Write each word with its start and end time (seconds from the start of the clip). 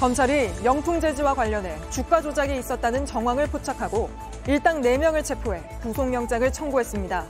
검찰이 0.00 0.52
영풍재지와 0.62 1.34
관련해 1.34 1.76
주가 1.90 2.22
조작이 2.22 2.56
있었다는 2.56 3.04
정황을 3.04 3.48
포착하고 3.48 4.08
일당 4.46 4.80
4명을 4.80 5.24
체포해 5.24 5.60
구속영장을 5.82 6.52
청구했습니다. 6.52 7.26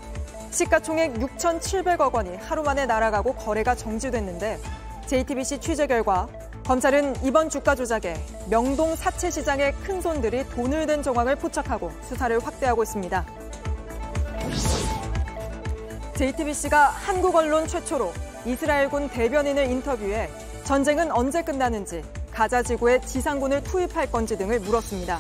시가총액 0.51 1.15
6,700억 1.15 2.13
원이 2.13 2.37
하루 2.37 2.63
만에 2.63 2.85
날아가고 2.85 3.33
거래가 3.37 3.75
정지됐는데 3.75 4.59
JTBC 5.07 5.61
취재 5.61 5.87
결과 5.87 6.29
검찰은 6.67 7.25
이번 7.25 7.49
주가 7.49 7.75
조작에 7.75 8.15
명동 8.51 8.95
사채 8.97 9.31
시장의 9.31 9.73
큰 9.83 10.03
손들이 10.03 10.47
돈을 10.51 10.85
댄 10.85 11.03
정황을 11.03 11.37
포착하고 11.37 11.91
수사를 12.03 12.39
확대하고 12.39 12.83
있습니다. 12.83 13.25
JTBC가 16.17 16.89
한국 16.89 17.35
언론 17.35 17.67
최초로 17.67 18.13
이스라엘군 18.45 19.09
대변인을 19.09 19.71
인터뷰해 19.71 20.29
전쟁은 20.65 21.11
언제 21.13 21.43
끝나는지 21.43 22.03
가자 22.39 22.63
지구에 22.63 23.01
지상군을 23.01 23.65
투입할 23.65 24.13
건지 24.13 24.39
등을 24.39 24.61
물었습니다. 24.61 25.19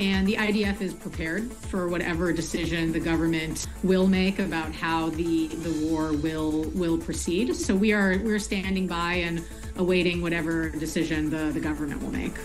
And 0.00 0.26
the 0.26 0.38
IDF 0.38 0.82
is 0.82 0.94
prepared 0.94 1.52
for 1.68 1.90
whatever 1.90 2.32
decision 2.32 2.90
the 2.90 3.04
government 3.04 3.68
will 3.84 4.08
make 4.08 4.42
about 4.42 4.72
how 4.72 5.10
the, 5.10 5.48
the 5.60 5.92
war 5.92 6.16
will 6.16 6.72
will 6.72 6.96
proceed. 6.96 7.54
So 7.54 7.76
we 7.76 7.92
are 7.92 8.16
we're 8.24 8.40
standing 8.40 8.88
by 8.88 9.20
and 9.20 9.44
awaiting 9.76 10.22
whatever 10.22 10.70
decision 10.70 11.28
the, 11.28 11.52
the 11.52 11.60
government 11.60 12.00
will 12.00 12.16
make. 12.16 12.40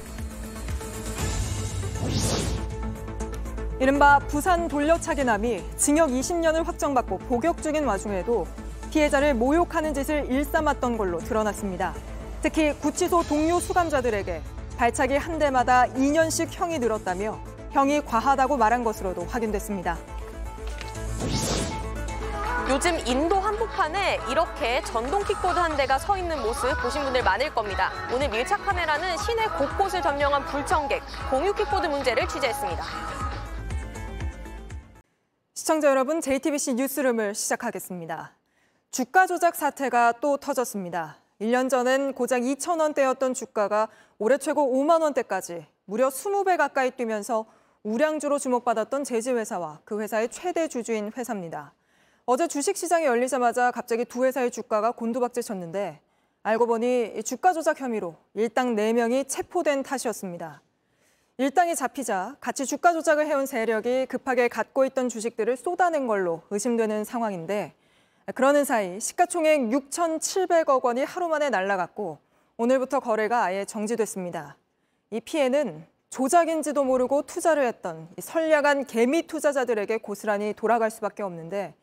이른바 3.79 4.19
부산 4.19 4.67
돌려차기남이 4.67 5.63
징역 5.77 6.09
20년을 6.09 6.65
확정받고 6.65 7.19
복역 7.19 7.63
중인 7.63 7.85
와중에도 7.85 8.45
피해자를 8.91 9.33
모욕하는 9.35 9.93
짓을 9.93 10.29
일삼았던 10.29 10.97
걸로 10.97 11.19
드러났습니다. 11.19 12.10
특히 12.41 12.73
구치소 12.73 13.23
동료 13.23 13.59
수감자들에게 13.59 14.41
발차기 14.77 15.15
한 15.15 15.37
대마다 15.37 15.85
2년씩 15.85 16.47
형이 16.51 16.79
늘었다며 16.79 17.39
형이 17.71 18.01
과하다고 18.01 18.57
말한 18.57 18.83
것으로도 18.83 19.25
확인됐습니다. 19.25 19.97
요즘 22.69 22.97
인도 23.05 23.39
한복판에 23.39 24.19
이렇게 24.29 24.81
전동 24.83 25.23
킥보드 25.23 25.59
한 25.59 25.75
대가 25.77 25.99
서 25.99 26.17
있는 26.17 26.41
모습 26.41 26.73
보신 26.81 27.03
분들 27.03 27.23
많을 27.23 27.53
겁니다. 27.53 27.91
오늘 28.13 28.29
밀착 28.29 28.65
카메라는 28.65 29.17
시내 29.17 29.45
곳곳을 29.57 30.01
점령한 30.01 30.45
불청객, 30.45 31.03
공유 31.29 31.53
킥보드 31.53 31.87
문제를 31.87 32.27
취재했습니다. 32.27 32.83
시청자 35.53 35.89
여러분, 35.89 36.21
JTBC 36.21 36.75
뉴스룸을 36.75 37.35
시작하겠습니다. 37.35 38.31
주가 38.89 39.27
조작 39.27 39.55
사태가 39.55 40.13
또 40.21 40.37
터졌습니다. 40.37 41.20
1년 41.41 41.71
전엔 41.71 42.13
고작 42.13 42.43
2천 42.43 42.79
원대였던 42.79 43.33
주가가 43.33 43.87
올해 44.19 44.37
최고 44.37 44.71
5만 44.71 45.01
원대까지 45.01 45.65
무려 45.85 46.09
20배 46.09 46.55
가까이 46.55 46.91
뛰면서 46.91 47.47
우량주로 47.81 48.37
주목받았던 48.37 49.03
제지회사와 49.03 49.81
그 49.83 49.99
회사의 49.99 50.29
최대 50.29 50.67
주주인 50.67 51.11
회사입니다. 51.17 51.73
어제 52.25 52.47
주식시장이 52.47 53.05
열리자마자 53.05 53.71
갑자기 53.71 54.05
두 54.05 54.23
회사의 54.23 54.51
주가가 54.51 54.91
곤두박질 54.91 55.41
쳤는데 55.41 55.99
알고 56.43 56.67
보니 56.67 57.23
주가 57.23 57.53
조작 57.53 57.81
혐의로 57.81 58.17
일당 58.35 58.75
4명이 58.75 59.27
체포된 59.27 59.81
탓이었습니다. 59.81 60.61
일당이 61.39 61.75
잡히자 61.75 62.37
같이 62.39 62.67
주가 62.67 62.93
조작을 62.93 63.25
해온 63.25 63.47
세력이 63.47 64.05
급하게 64.05 64.47
갖고 64.47 64.85
있던 64.85 65.09
주식들을 65.09 65.57
쏟아낸 65.57 66.05
걸로 66.05 66.43
의심되는 66.51 67.03
상황인데 67.03 67.73
그러는 68.35 68.63
사이 68.63 68.99
시가총액 68.99 69.61
6,700억 69.61 70.83
원이 70.83 71.03
하루 71.03 71.27
만에 71.27 71.49
날라갔고 71.49 72.19
오늘부터 72.57 72.99
거래가 72.99 73.43
아예 73.43 73.65
정지됐습니다. 73.65 74.57
이 75.09 75.19
피해는 75.19 75.85
조작인지도 76.09 76.83
모르고 76.83 77.23
투자를 77.23 77.65
했던 77.65 78.07
선량한 78.19 78.85
개미 78.85 79.25
투자자들에게 79.27 79.97
고스란히 79.97 80.53
돌아갈 80.53 80.91
수밖에 80.91 81.23
없는데 81.23 81.73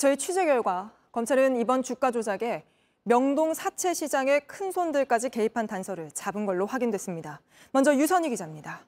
저희 0.00 0.16
취재 0.16 0.44
결과 0.44 0.92
검찰은 1.12 1.60
이번 1.60 1.82
주가 1.82 2.10
조작에 2.10 2.64
명동 3.04 3.54
사채 3.54 3.94
시장의 3.94 4.48
큰 4.48 4.72
손들까지 4.72 5.30
개입한 5.30 5.68
단서를 5.68 6.10
잡은 6.12 6.44
걸로 6.44 6.66
확인됐습니다. 6.66 7.40
먼저 7.70 7.94
유선희 7.94 8.30
기자입니다. 8.30 8.84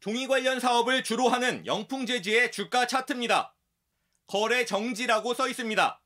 종이 0.00 0.26
관련 0.26 0.58
사업을 0.58 1.04
주로 1.04 1.28
하는 1.28 1.64
영풍재지의 1.64 2.50
주가 2.50 2.88
차트입니다. 2.88 3.52
거래 4.26 4.64
정지라고 4.64 5.34
써 5.34 5.48
있습니다. 5.48 6.00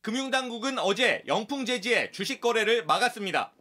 금융당국은 0.00 0.78
어제 0.78 1.22
영풍재지의 1.26 2.12
주식 2.12 2.40
거래를 2.40 2.84
막았습니다. 2.86 3.52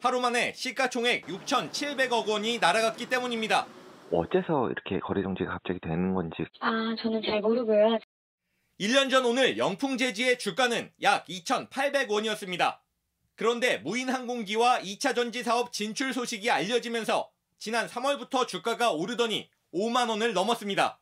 하루 0.00 0.20
만에 0.20 0.52
시가총액 0.54 1.26
6,700억 1.26 2.26
원이 2.28 2.58
날아갔기 2.58 3.08
때문입니다. 3.08 3.66
어째서 4.10 4.70
이렇게 4.70 5.00
거래 5.00 5.22
정지가 5.22 5.50
갑자기 5.52 5.78
되는 5.80 6.14
건지. 6.14 6.36
아, 6.60 6.94
저는 7.00 7.22
잘 7.24 7.40
모르고요. 7.40 7.98
1년 8.80 9.10
전 9.10 9.24
오늘 9.24 9.58
영풍재지의 9.58 10.38
주가는 10.38 10.90
약 11.02 11.24
2,800원이었습니다. 11.26 12.78
그런데 13.36 13.78
무인항공기와 13.78 14.80
2차 14.80 15.14
전지 15.14 15.42
사업 15.42 15.72
진출 15.72 16.12
소식이 16.12 16.50
알려지면서 16.50 17.30
지난 17.58 17.86
3월부터 17.86 18.46
주가가 18.46 18.92
오르더니 18.92 19.48
5만 19.72 20.08
원을 20.08 20.32
넘었습니다. 20.32 20.98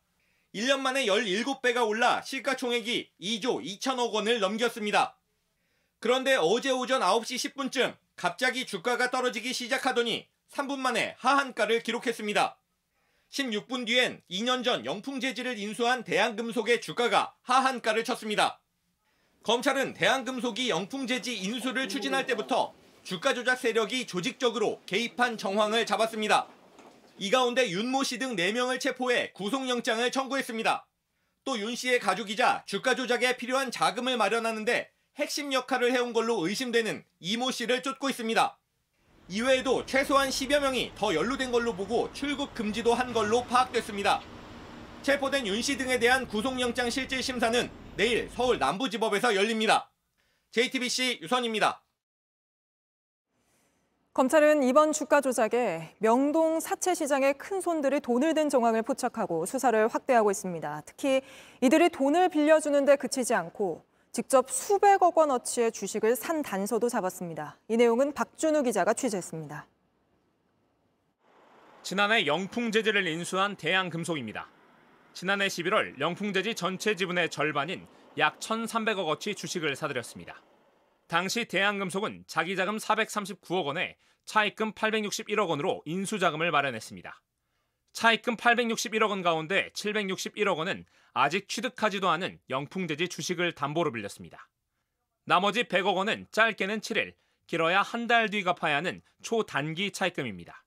1년 0.55 0.81
만에 0.81 1.06
17배가 1.06 1.87
올라 1.87 2.22
시가총액이 2.22 3.12
2조 3.21 3.65
2천억 3.65 4.12
원을 4.12 4.41
넘겼습니다. 4.41 5.16
그런데 6.00 6.34
어제 6.37 6.71
오전 6.71 7.03
9시 7.03 7.55
10분쯤 7.55 7.97
갑자기 8.16 8.66
주가가 8.66 9.10
떨어지기 9.10 9.53
시작하더니 9.53 10.28
3분 10.50 10.78
만에 10.78 11.15
하한가를 11.19 11.83
기록했습니다. 11.83 12.59
16분 13.31 13.87
뒤엔 13.87 14.22
2년 14.28 14.65
전 14.65 14.84
영풍재지를 14.84 15.56
인수한 15.59 16.03
대한금속의 16.03 16.81
주가가 16.81 17.34
하한가를 17.43 18.03
쳤습니다. 18.03 18.60
검찰은 19.44 19.94
대한금속이 19.94 20.69
영풍재지 20.69 21.39
인수를 21.39 21.89
추진할 21.89 22.27
때부터 22.27 22.75
주가 23.05 23.33
조작 23.33 23.56
세력이 23.56 24.06
조직적으로 24.06 24.83
개입한 24.87 25.39
정황을 25.39 25.87
잡았습니다. 25.87 26.49
이 27.22 27.31
가운데 27.31 27.69
윤모 27.69 28.03
씨 28.03 28.19
등 28.19 28.34
4명을 28.34 28.81
체포해 28.81 29.32
구속영장을 29.32 30.10
청구했습니다. 30.10 30.86
또 31.44 31.58
윤 31.58 31.76
씨의 31.76 32.00
가족이자 32.00 32.64
주가 32.66 32.94
조작에 32.94 33.36
필요한 33.36 33.70
자금을 33.70 34.16
마련하는데 34.16 34.91
핵심 35.16 35.53
역할을 35.53 35.92
해온 35.92 36.14
걸로 36.14 36.47
의심되는 36.48 37.04
이모 37.19 37.50
씨를 37.50 37.82
쫓고 37.82 38.09
있습니다. 38.09 38.59
이외에도 39.28 39.84
최소한 39.84 40.30
10여 40.30 40.60
명이 40.60 40.92
더 40.94 41.14
연루된 41.14 41.53
걸로 41.53 41.75
보고 41.75 42.10
출국 42.14 42.54
금지도 42.54 42.94
한 42.94 43.12
걸로 43.12 43.44
파악됐습니다. 43.44 44.22
체포된 45.03 45.47
윤 45.47 45.60
씨 45.60 45.76
등에 45.76 45.98
대한 45.98 46.26
구속영장 46.26 46.88
실질 46.88 47.22
심사는 47.22 47.70
내일 47.97 48.30
서울 48.34 48.59
남부지법에서 48.59 49.34
열립니다. 49.34 49.92
JTBC 50.53 51.19
유선입니다. 51.20 51.82
검찰은 54.12 54.65
이번 54.65 54.91
주가 54.91 55.21
조작에 55.21 55.94
명동 55.98 56.59
사채 56.59 56.94
시장의 56.97 57.34
큰 57.34 57.60
손들이 57.60 58.00
돈을 58.00 58.34
댄 58.34 58.48
정황을 58.48 58.82
포착하고 58.82 59.47
수사를 59.47 59.87
확대하고 59.87 60.32
있습니다. 60.32 60.82
특히 60.84 61.22
이들이 61.60 61.91
돈을 61.91 62.28
빌려주는데 62.28 62.97
그치지 62.97 63.34
않고 63.34 63.84
직접 64.10 64.50
수백억 64.50 65.16
원어치의 65.16 65.71
주식을 65.71 66.16
산 66.16 66.43
단서도 66.43 66.88
잡았습니다. 66.88 67.56
이 67.69 67.76
내용은 67.76 68.12
박준우 68.12 68.65
기자가 68.65 68.94
취재했습니다. 68.94 69.69
지난해 71.84 72.27
영풍재지를 72.27 73.06
인수한 73.06 73.54
대양금속입니다. 73.54 74.48
지난해 75.15 75.47
11월 75.47 76.00
영풍재지 76.00 76.56
전체 76.56 76.97
지분의 76.97 77.31
절반인 77.31 77.87
약 78.19 78.41
1,300억 78.41 79.06
어치 79.06 79.37
주식을 79.37 79.77
사들였습니다. 79.77 80.42
당시 81.10 81.44
대한금속은 81.44 82.22
자기 82.28 82.54
자금 82.54 82.77
439억 82.77 83.65
원에 83.65 83.97
차입금 84.27 84.74
861억 84.74 85.48
원으로 85.48 85.83
인수자금을 85.84 86.53
마련했습니다. 86.53 87.21
차입금 87.92 88.36
861억 88.36 89.10
원 89.10 89.21
가운데 89.21 89.71
761억 89.74 90.57
원은 90.59 90.84
아직 91.12 91.48
취득하지도 91.48 92.09
않은 92.09 92.39
영풍대지 92.48 93.09
주식을 93.09 93.57
담보로 93.57 93.91
빌렸습니다. 93.91 94.48
나머지 95.24 95.65
100억 95.65 95.97
원은 95.97 96.28
짧게는 96.30 96.80
7일, 96.80 97.15
길어야 97.48 97.83
한 97.83 98.07
달 98.07 98.28
뒤 98.28 98.45
갚아야 98.45 98.77
하는 98.77 99.03
초단기 99.21 99.91
차입금입니다. 99.91 100.65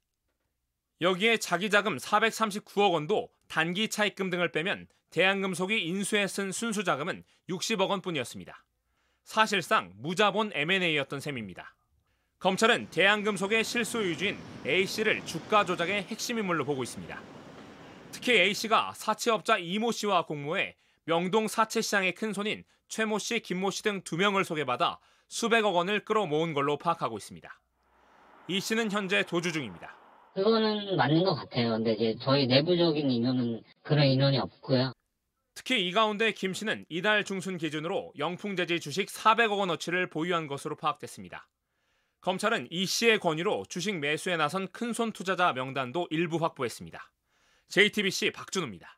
여기에 1.00 1.38
자기 1.38 1.70
자금 1.70 1.96
439억 1.96 2.92
원도 2.92 3.30
단기 3.48 3.88
차입금 3.88 4.30
등을 4.30 4.52
빼면 4.52 4.88
대한금속이 5.10 5.86
인수에 5.86 6.28
쓴 6.28 6.52
순수 6.52 6.84
자금은 6.84 7.24
60억 7.48 7.88
원뿐이었습니다. 7.88 8.66
사실상 9.24 9.92
무자본 9.98 10.52
M&A였던 10.54 11.20
셈입니다. 11.20 11.76
검찰은 12.40 12.90
대한금속의 12.90 13.64
실소 13.64 14.04
유주인 14.04 14.38
A씨를 14.66 15.26
주가 15.26 15.64
조작의 15.66 16.04
핵심 16.04 16.40
인물로 16.40 16.66
보고 16.66 16.84
있습니다. 16.84 17.22
특히 18.12 18.34
A씨가 18.34 18.94
사채업자 18.96 19.58
이모 19.58 19.92
씨와 19.92 20.26
공모해 20.26 20.76
명동 21.06 21.48
사채시장의 21.48 22.14
큰 22.16 22.34
손인 22.34 22.64
최모 22.90 23.18
씨, 23.20 23.40
김모 23.40 23.72
씨 23.72 23.82
등 23.82 24.02
두 24.04 24.18
명을 24.18 24.44
소개받아 24.44 25.00
수백억 25.30 25.74
원을 25.76 26.06
끌어모은 26.06 26.54
걸로 26.54 26.78
파악하고 26.78 27.18
있습니다. 27.18 27.50
이 28.50 28.60
씨는 28.60 28.92
현재 28.92 29.24
도주 29.24 29.52
중입니다. 29.52 29.96
그거는 30.36 30.96
맞는 30.98 31.24
것 31.24 31.34
같아요. 31.36 31.72
근데 31.72 31.94
이제 31.94 32.16
저희 32.22 32.46
내부적인 32.46 33.10
인원은 33.10 33.64
그런 33.82 34.06
인원이 34.06 34.38
없고요. 34.38 34.92
특히 35.56 35.88
이 35.88 35.92
가운데 35.92 36.32
김 36.32 36.54
씨는 36.54 36.86
이달 36.90 37.24
중순 37.24 37.58
기준으로 37.58 38.14
영풍재지 38.18 38.80
주식 38.80 39.10
400억 39.10 39.60
원어치를 39.60 40.10
보유한 40.10 40.48
것으로 40.48 40.76
파악됐습니다. 40.76 41.48
검찰은 42.22 42.68
이 42.72 42.86
씨의 42.86 43.20
권유로 43.20 43.66
주식 43.68 44.00
매수에 44.00 44.38
나선 44.38 44.68
큰손 44.72 45.12
투자자 45.12 45.54
명단도 45.54 46.08
일부 46.10 46.38
확보했습니다. 46.38 47.12
JTBC 47.68 48.32
박준우입니다. 48.32 48.98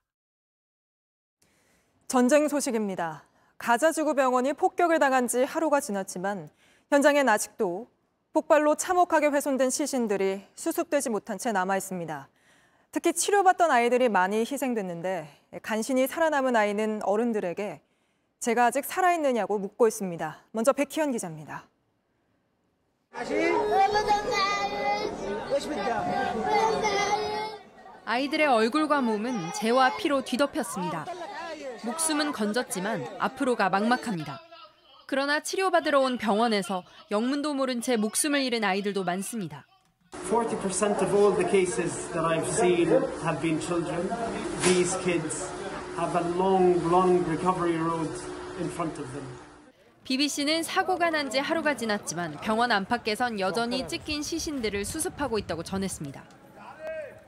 전쟁 2.08 2.48
소식입니다. 2.48 3.26
가자 3.58 3.92
지구병원이 3.92 4.54
폭격을 4.54 5.00
당한 5.00 5.28
지 5.28 5.44
하루가 5.44 5.80
지났지만 5.80 6.50
현장엔 6.90 7.28
아직도 7.28 7.90
폭발로 8.34 8.76
참혹하게 8.76 9.28
훼손된 9.28 9.70
시신들이 9.70 10.46
수습되지 10.56 11.10
못한 11.10 11.38
채 11.38 11.52
남아 11.52 11.78
있습니다. 11.78 12.30
특히 12.96 13.12
치료받던 13.12 13.72
아이들이 13.72 14.08
많이 14.08 14.40
희생됐는데 14.50 15.28
간신히 15.62 16.08
살아남은 16.08 16.56
아이는 16.56 17.02
어른들에게 17.04 17.82
제가 18.40 18.68
아직 18.68 18.86
살아있느냐고 18.86 19.60
묻고 19.60 19.90
있습니다. 19.90 20.38
먼저 20.52 20.72
백희연 20.72 21.12
기자입니다. 21.12 21.68
아이들의 28.06 28.48
얼굴과 28.48 29.02
몸은 29.02 29.52
재와 29.56 29.98
피로 29.98 30.22
뒤덮였습니다. 30.24 31.06
목숨은 31.84 32.32
건졌지만 32.32 33.06
앞으로가 33.20 33.70
막막합니다. 33.72 34.40
그러나 35.06 35.42
치료받으러 35.42 36.00
온 36.00 36.18
병원에서 36.18 36.86
영문도 37.12 37.56
모른 37.56 37.82
채 37.82 37.98
목숨을 37.98 38.42
잃은 38.44 38.64
아이들도 38.64 39.04
많습니다. 39.04 39.66
40% 40.30 41.02
of 41.02 41.14
all 41.14 41.32
the 41.32 41.44
cases 41.48 42.08
that 42.14 42.26
I've 42.26 42.48
seen 42.48 42.88
have 43.24 43.40
been 43.42 43.60
children. 43.60 44.10
These 44.64 44.98
kids 45.04 45.48
have 45.98 46.16
a 46.16 46.24
long, 46.38 46.82
long 46.90 47.24
recovery 47.28 47.78
road 47.78 48.10
in 48.60 48.68
front 48.70 49.00
of 49.00 49.12
them. 49.14 49.26
BBC는 50.04 50.64
사고가 50.64 51.10
난 51.10 51.30
지 51.30 51.40
하루가 51.40 51.76
지났지만 51.76 52.38
병원 52.42 52.72
안팎에선 52.72 53.40
여전히 53.40 53.88
찢긴 53.88 54.22
시신들을 54.22 54.86
수습하고 54.86 55.38
있다고 55.40 55.64
전했습니다. 55.64 56.24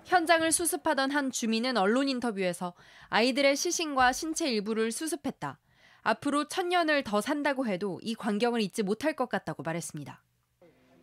현장을 0.05 0.49
수습하던 0.51 1.11
한 1.11 1.31
주민은 1.31 1.75
언론 1.75 2.07
인터뷰에서 2.07 2.73
아이들의 3.09 3.55
시신과 3.55 4.13
신체 4.13 4.47
일부를 4.49 4.91
수습했다. 4.91 5.59
앞으로 6.03 6.47
천년을 6.47 7.03
더 7.03 7.19
산다고 7.19 7.67
해도 7.67 7.99
이 8.01 8.15
광경을 8.15 8.61
잊지 8.61 8.83
못할 8.83 9.13
것 9.13 9.27
같다고 9.27 9.63
말했습니다. 9.63 10.23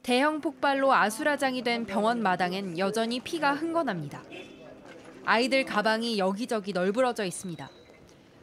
대형 0.05 0.43
폭발로 0.43 0.93
아수라장이 0.93 1.63
된 1.63 1.87
병원 1.87 2.23
마당엔 2.23 2.79
여전히 2.79 3.21
피가 3.21 3.55
흥건합니다. 3.55 4.23
아이들 5.25 5.65
가방이 5.65 6.19
여기저기 6.19 6.75
널브러져 6.75 7.25
있습니다. 7.25 7.71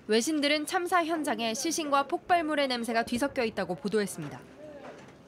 외신들은 0.08 0.66
참사 0.66 1.06
현장에 1.06 1.54
시신과 1.54 2.08
폭발물의 2.08 2.68
냄새가 2.68 3.04
뒤섞여 3.04 3.44
있다고 3.46 3.76
보도했습니다. 3.76 4.42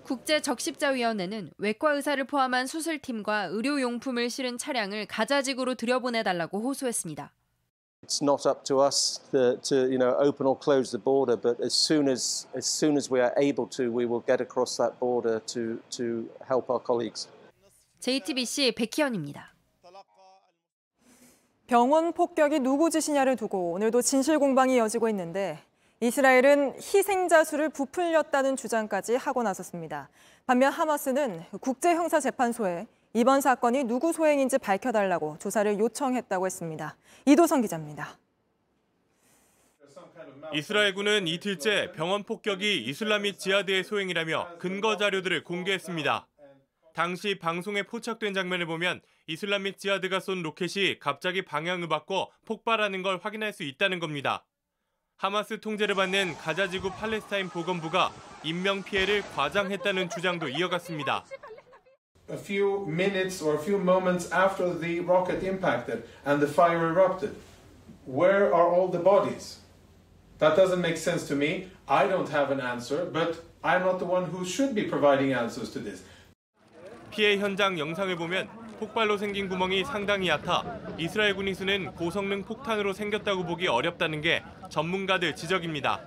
국제적십자위원회는 0.06 1.51
외과 1.59 1.94
의사를 1.94 2.24
포함한 2.24 2.65
수술팀과 2.65 3.50
의료용품을 3.51 4.31
실은 4.31 4.57
차량을 4.57 5.06
가자지구로 5.06 5.75
들여보내달라고 5.75 6.62
호소했습니다. 6.62 7.31
It's 8.04 8.22
not 8.22 8.46
up 8.46 8.66
to 8.66 8.80
us 8.80 9.22
to, 9.32 9.58
to, 9.64 9.90
you 9.90 9.98
know 9.98 10.14
open 10.20 10.46
or 10.46 10.58
close 10.58 10.92
the 10.92 11.00
border, 11.00 11.38
but 11.38 11.60
as 11.64 11.74
soon 11.74 12.10
as 12.10 12.48
as 12.54 12.66
soon 12.66 12.98
as 12.98 13.10
we 13.10 13.22
are 13.22 13.34
able 13.38 13.66
to, 13.78 13.92
we 13.92 14.06
will 14.06 14.24
get 14.28 14.42
across 14.42 14.78
that 14.78 15.00
border 15.00 15.40
to 15.54 15.80
to 15.92 16.30
help 16.48 16.70
our 16.70 16.84
colleagues. 16.84 17.28
JTBC 18.02 18.74
백희연입니다. 18.74 19.54
병원 21.68 22.12
폭격이 22.12 22.60
누구 22.60 22.90
짓이냐를 22.90 23.38
두고 23.38 23.72
오늘도 23.72 24.02
진실 24.02 24.38
공방이 24.38 24.76
이어지고 24.76 25.08
있는데 25.10 25.60
이스라엘은 26.02 26.74
희생자 26.76 27.46
수를 27.46 27.70
부풀렸다는 27.70 28.58
주장까지 28.58 29.16
하고 29.16 29.42
나섰습니다. 29.42 30.10
반면 30.46 30.74
하마스는 30.74 31.46
국제형사재판소에 31.62 32.86
이번 33.15 33.42
사건이 33.42 33.83
누구 33.83 34.12
소행인지 34.12 34.57
밝혀달라고 34.57 35.38
조사를 35.39 35.77
요청했다고 35.77 36.48
했습니다. 36.48 36.98
이도성 37.27 37.62
기자입니다. 37.62 38.18
이스라엘군은 40.56 41.27
이틀째 41.27 41.92
병원 41.92 42.24
폭격이 42.24 42.86
이슬라밋 42.86 43.38
지하드의 43.38 43.83
소행이라며 43.83 44.57
근거 44.57 44.98
자료들을 44.98 45.44
공개했습니다. 45.44 46.27
당시 46.95 47.38
방송에 47.38 47.83
포착된 47.83 48.33
장면을 48.33 48.65
보면 48.65 49.01
이슬라밋 49.27 49.77
지하드가 49.77 50.19
쏜 50.19 50.42
로켓이 50.42 50.98
갑자기 51.00 51.44
방향을 51.44 51.88
바꿔 51.88 52.31
폭발하는 52.45 53.04
걸 53.04 53.19
확인할 53.21 53.54
수 53.54 53.62
있다는 53.62 54.00
겁니다. 54.00 54.44
하마스 55.18 55.59
통제를 55.59 55.94
받는 55.94 56.36
가자지구 56.38 56.92
팔레스타인 56.92 57.50
보건부가 57.50 58.12
인명 58.44 58.83
피해를 58.83 59.21
과장했다는 59.36 60.09
주장도 60.09 60.50
이어갔습니다. 60.50 61.24
A 62.33 62.38
few 62.38 62.83
minutes 62.88 63.44
or 63.44 63.53
a 63.53 63.59
few 63.59 63.77
moments 63.77 64.31
after 64.31 64.74
the 64.74 65.01
rocket 65.01 65.44
impacted 65.44 66.01
and 66.25 66.41
the 66.41 66.47
fire 66.47 66.89
erupted, 66.89 67.35
where 68.07 68.51
are 68.51 68.68
all 68.74 68.88
the 68.88 68.97
bodies? 68.97 69.59
That 70.39 70.56
doesn't 70.56 70.81
make 70.81 70.97
sense 70.97 71.27
to 71.27 71.35
me. 71.35 71.68
I 71.88 72.07
don't 72.07 72.30
have 72.30 72.50
an 72.50 72.59
answer, 72.59 73.06
but 73.06 73.45
I'm 73.63 73.83
not 73.83 74.00
the 74.00 74.06
one 74.06 74.25
who 74.25 74.44
should 74.45 74.74
be 74.74 74.89
providing 74.89 75.31
answers 75.31 75.69
to 75.74 75.80
this. 75.80 76.01
피해 77.12 77.38
현장 77.38 77.77
영상을 77.77 78.15
보면 78.15 78.50
폭발로 78.80 79.18
생긴 79.18 79.47
구멍이 79.47 79.85
상당히 79.85 80.30
얕아 80.30 80.95
이스라엘 80.97 81.35
군이 81.35 81.53
쓰는 81.53 81.91
고성능 81.91 82.41
폭탄으로 82.45 82.94
생겼다고 82.94 83.45
보기 83.45 83.68
어렵다는 83.68 84.21
게 84.21 84.41
전문가들 84.69 85.35
지적입니다. 85.35 86.01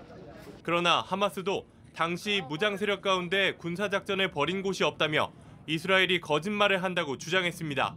그러나 0.64 1.02
하마스도 1.02 1.67
당시 1.94 2.43
무장 2.49 2.76
세력 2.76 3.00
가운데 3.00 3.52
군사 3.52 3.88
작전을 3.88 4.32
벌인 4.32 4.62
곳이 4.62 4.82
없다며 4.82 5.31
이스라엘이 5.69 6.21
거짓말을 6.21 6.83
한다고 6.85 7.19
주장했습니다. 7.19 7.97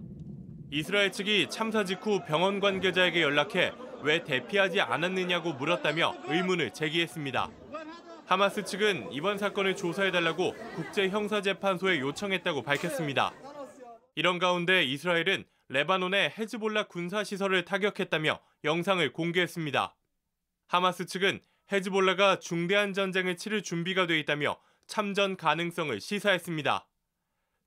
이스라엘 0.72 1.12
측이 1.12 1.50
참사 1.50 1.84
직후 1.84 2.24
병원 2.26 2.60
관계자에게 2.60 3.22
연락해 3.22 3.74
왜 4.02 4.24
대피하지 4.24 4.82
않았느냐고 4.82 5.54
물었다며 5.54 6.16
의문을 6.26 6.74
제기했습니다. 6.74 7.50
하마스 8.26 8.64
측은 8.64 9.12
이번 9.12 9.38
사건을 9.38 9.76
조사해달라고 9.76 10.54
국제형사재판소에 10.76 12.00
요청했다고 12.00 12.64
밝혔습니다. 12.64 13.34
이런 14.16 14.40
가운데 14.40 14.84
이스라엘은 14.84 15.46
레바논의 15.70 16.34
헤즈볼라 16.38 16.88
군사시설을 16.88 17.66
타격했다며 17.66 18.40
영상을 18.64 19.14
공개했습니다. 19.14 19.96
하마스 20.68 21.06
측은 21.06 21.40
헤즈볼라가 21.72 22.40
중대한 22.40 22.94
전쟁을 22.94 23.38
치를 23.38 23.62
준비가 23.62 24.08
돼 24.08 24.20
있다며 24.20 24.58
참전 24.88 25.38
가능성을 25.38 26.00
시사했습니다. 26.00 26.89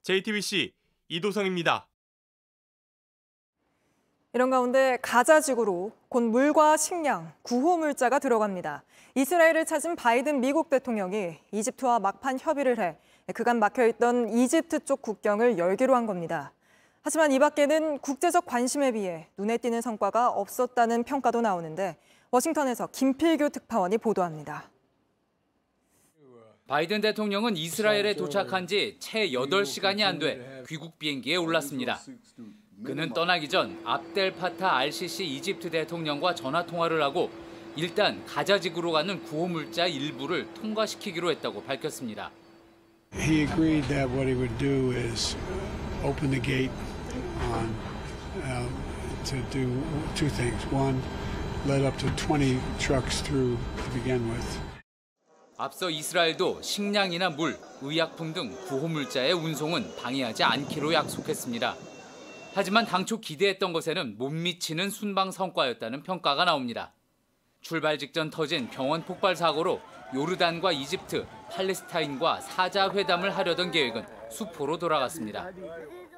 JTBC 0.02 0.72
이도성입니다. 1.06 1.86
이런 4.32 4.50
가운데 4.50 4.98
가자 5.00 5.40
지구로 5.40 5.92
곧 6.08 6.22
물과 6.24 6.76
식량, 6.76 7.32
구호 7.42 7.76
물자가 7.76 8.18
들어갑니다. 8.18 8.82
이스라엘을 9.14 9.64
찾은 9.64 9.94
바이든 9.94 10.40
미국 10.40 10.70
대통령이 10.70 11.38
이집트와 11.52 12.00
막판 12.00 12.38
협의를 12.40 12.80
해 12.80 12.96
그간 13.32 13.60
막혀있던 13.60 14.30
이집트 14.30 14.84
쪽 14.84 15.02
국경을 15.02 15.58
열기로 15.58 15.94
한 15.94 16.06
겁니다. 16.06 16.52
하지만 17.02 17.30
이 17.30 17.38
밖에는 17.38 17.98
국제적 17.98 18.44
관심에 18.46 18.90
비해 18.90 19.28
눈에 19.36 19.56
띄는 19.56 19.82
성과가 19.82 20.30
없었다는 20.30 21.04
평가도 21.04 21.42
나오는데 21.42 21.96
워싱턴에서 22.32 22.88
김필규 22.88 23.50
특파원이 23.50 23.98
보도합니다. 23.98 24.71
바이든 26.72 27.02
대통령은 27.02 27.58
이스라엘에 27.58 28.14
도착한 28.14 28.66
지 28.66 28.96
채 28.98 29.28
8시간이 29.28 30.00
안 30.00 30.18
돼 30.18 30.62
귀국 30.66 30.98
비행기에 30.98 31.36
올랐습니다. 31.36 32.00
그는 32.82 33.12
떠나기 33.12 33.46
전 33.46 33.78
압델 33.84 34.34
파타 34.34 34.74
알시시 34.78 35.26
이집트 35.26 35.68
대통령과 35.70 36.34
전화 36.34 36.64
통화를 36.64 37.02
하고 37.02 37.30
일단 37.76 38.24
가자 38.24 38.58
지구로 38.58 38.92
가는 38.92 39.22
구호 39.22 39.48
물자 39.48 39.86
일부를 39.86 40.46
통과시키기로 40.54 41.30
했다고 41.32 41.62
밝혔습니다. 41.64 42.30
He 43.14 43.42
agreed 43.42 43.86
that 43.88 44.08
what 44.08 44.26
he 44.26 44.34
would 44.34 44.56
do 44.56 44.92
is 44.96 45.36
open 46.02 46.30
the 46.30 46.40
gate 46.40 46.72
on, 47.52 47.68
uh, 48.44 48.66
to 49.24 49.36
do 49.50 49.68
two 50.14 50.30
things. 50.30 50.64
One, 50.72 51.02
let 51.68 51.84
up 51.84 51.98
to 51.98 52.08
20 52.16 52.58
trucks 52.78 53.20
through 53.20 53.58
to 53.76 53.90
begin 53.92 54.26
with. 54.32 54.71
앞서 55.62 55.90
이스라엘도 55.90 56.60
식량이나 56.60 57.30
물, 57.30 57.56
의약품 57.82 58.32
등 58.32 58.50
구호물자의 58.66 59.32
운송은 59.32 59.94
방해하지 59.94 60.42
않기로 60.42 60.92
약속했습니다. 60.92 61.76
하지만 62.52 62.84
당초 62.84 63.20
기대했던 63.20 63.72
것에는 63.72 64.18
못 64.18 64.30
미치는 64.30 64.90
순방 64.90 65.30
성과였다는 65.30 66.02
평가가 66.02 66.44
나옵니다. 66.44 66.92
출발 67.60 67.96
직전 67.96 68.28
터진 68.28 68.70
병원 68.70 69.04
폭발 69.04 69.36
사고로 69.36 69.80
요르단과 70.12 70.72
이집트, 70.72 71.26
팔레스타인과 71.52 72.40
사자 72.40 72.90
회담을 72.90 73.30
하려던 73.36 73.70
계획은 73.70 74.04
수포로 74.32 74.80
돌아갔습니다. 74.80 75.48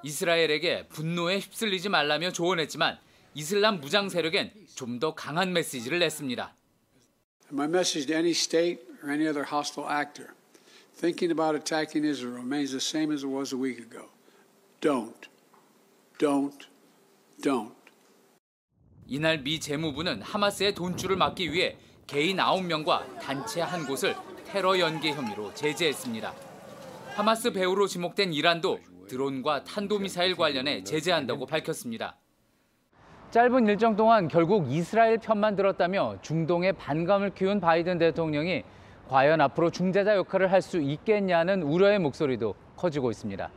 이스라엘에게 0.02 0.88
분노에 0.88 1.40
휩쓸리지 1.40 1.90
말라며 1.90 2.32
조언했지만 2.32 2.98
이슬람 3.34 3.82
무장 3.82 4.08
세력엔 4.08 4.52
좀 4.74 4.98
더 4.98 5.14
강한 5.14 5.52
메시지를 5.52 5.98
냈습니다. 5.98 6.54
My 7.52 7.68
message 7.68 8.06
to 8.06 8.16
any 8.16 8.30
state 8.30 8.93
or 9.04 9.10
any 9.10 9.28
other 9.28 9.44
hostile 9.44 9.88
actor 9.88 10.34
thinking 10.96 11.30
about 11.30 11.54
attacking 11.54 12.04
Israel 12.04 12.34
remains 12.34 12.72
the 12.72 12.80
same 12.80 13.12
as 13.12 13.22
it 13.22 13.28
was 13.28 13.52
a 13.52 13.56
week 13.56 13.78
ago. 13.78 14.06
Don't. 14.80 15.28
Don't. 16.18 16.66
Don't. 17.42 17.74
이날 19.06 19.42
미 19.42 19.60
재무부는 19.60 20.22
하마스의 20.22 20.74
돈줄을 20.74 21.16
막기 21.16 21.52
위해 21.52 21.76
개인 22.06 22.38
9명과 22.38 23.18
단체 23.20 23.60
한 23.60 23.86
곳을 23.86 24.14
테러 24.46 24.78
연계 24.78 25.12
혐의로 25.12 25.52
제재했습니다. 25.52 26.32
하마스 27.14 27.52
배후로 27.52 27.86
지목된 27.86 28.32
이란도 28.32 28.80
드론과 29.08 29.64
탄도미사일 29.64 30.36
관련해 30.36 30.84
제재한다고 30.84 31.44
밝혔습니다. 31.46 32.16
짧은 33.30 33.66
일정 33.66 33.96
동안 33.96 34.28
결국 34.28 34.70
이스라엘 34.70 35.18
편만 35.18 35.56
들었다며 35.56 36.18
중동에 36.22 36.72
반감을 36.72 37.34
키운 37.34 37.60
바이든 37.60 37.98
대통령이 37.98 38.62
과연 39.08 39.40
앞으로 39.40 39.70
중재자 39.70 40.16
역할을 40.16 40.50
할 40.50 40.62
수 40.62 40.78
있겠냐는 40.80 41.62
우려의 41.62 41.98
목소리도 41.98 42.54
커지고 42.76 43.10
있습니다. 43.10 43.50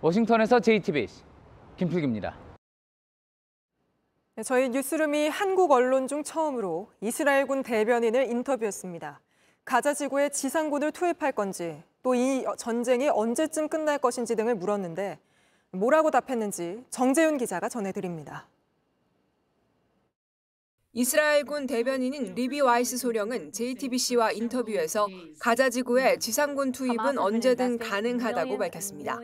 워싱턴에서 0.00 0.60
JTBC 0.60 1.22
김필기입니다. 1.76 2.34
네, 4.34 4.42
저희 4.42 4.68
뉴스룸이 4.68 5.28
한국 5.28 5.70
언론 5.70 6.08
중 6.08 6.22
처음으로 6.22 6.90
이스라엘군 7.00 7.62
대변인을 7.62 8.28
인터뷰했습니다. 8.30 9.20
가자 9.64 9.94
지구에 9.94 10.28
지상군을 10.30 10.92
투입할 10.92 11.32
건지 11.32 11.82
또 12.02 12.14
이 12.14 12.44
전쟁이 12.56 13.08
언제쯤 13.08 13.68
끝날 13.68 13.98
것인지 13.98 14.36
등을 14.36 14.54
물었는데 14.56 15.18
뭐라고 15.72 16.10
답했는지 16.10 16.84
정재윤 16.90 17.36
기자가 17.38 17.68
전해드립니다. 17.68 18.46
이스라엘군 20.96 21.66
대변인인 21.66 22.34
리비 22.34 22.62
와이스 22.62 22.96
소령은 22.96 23.52
JTBC와 23.52 24.32
인터뷰에서 24.32 25.06
가자 25.38 25.68
지구에 25.68 26.16
지상군 26.18 26.72
투입은 26.72 27.18
언제든 27.18 27.76
가능하다고 27.76 28.56
밝혔습니다. 28.56 29.20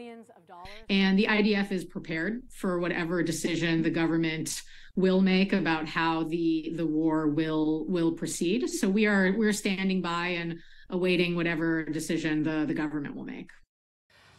And 0.90 1.16
the 1.16 1.26
IDF 1.26 1.72
is 1.72 1.88
prepared 1.88 2.42
for 2.54 2.78
whatever 2.78 3.24
decision 3.24 3.80
the 3.80 3.90
government 3.90 4.60
will 4.96 5.22
make 5.22 5.56
about 5.56 5.88
how 5.88 6.28
the 6.28 6.76
the 6.76 6.84
war 6.84 7.32
will 7.32 7.88
will 7.88 8.12
proceed. 8.12 8.68
So 8.68 8.92
we 8.92 9.08
are 9.08 9.32
we're 9.32 9.56
standing 9.56 10.02
by 10.02 10.36
and 10.36 10.60
awaiting 10.90 11.34
whatever 11.34 11.88
decision 11.88 12.44
the 12.44 12.68
the 12.68 12.76
government 12.76 13.16
will 13.16 13.24
make. 13.24 13.48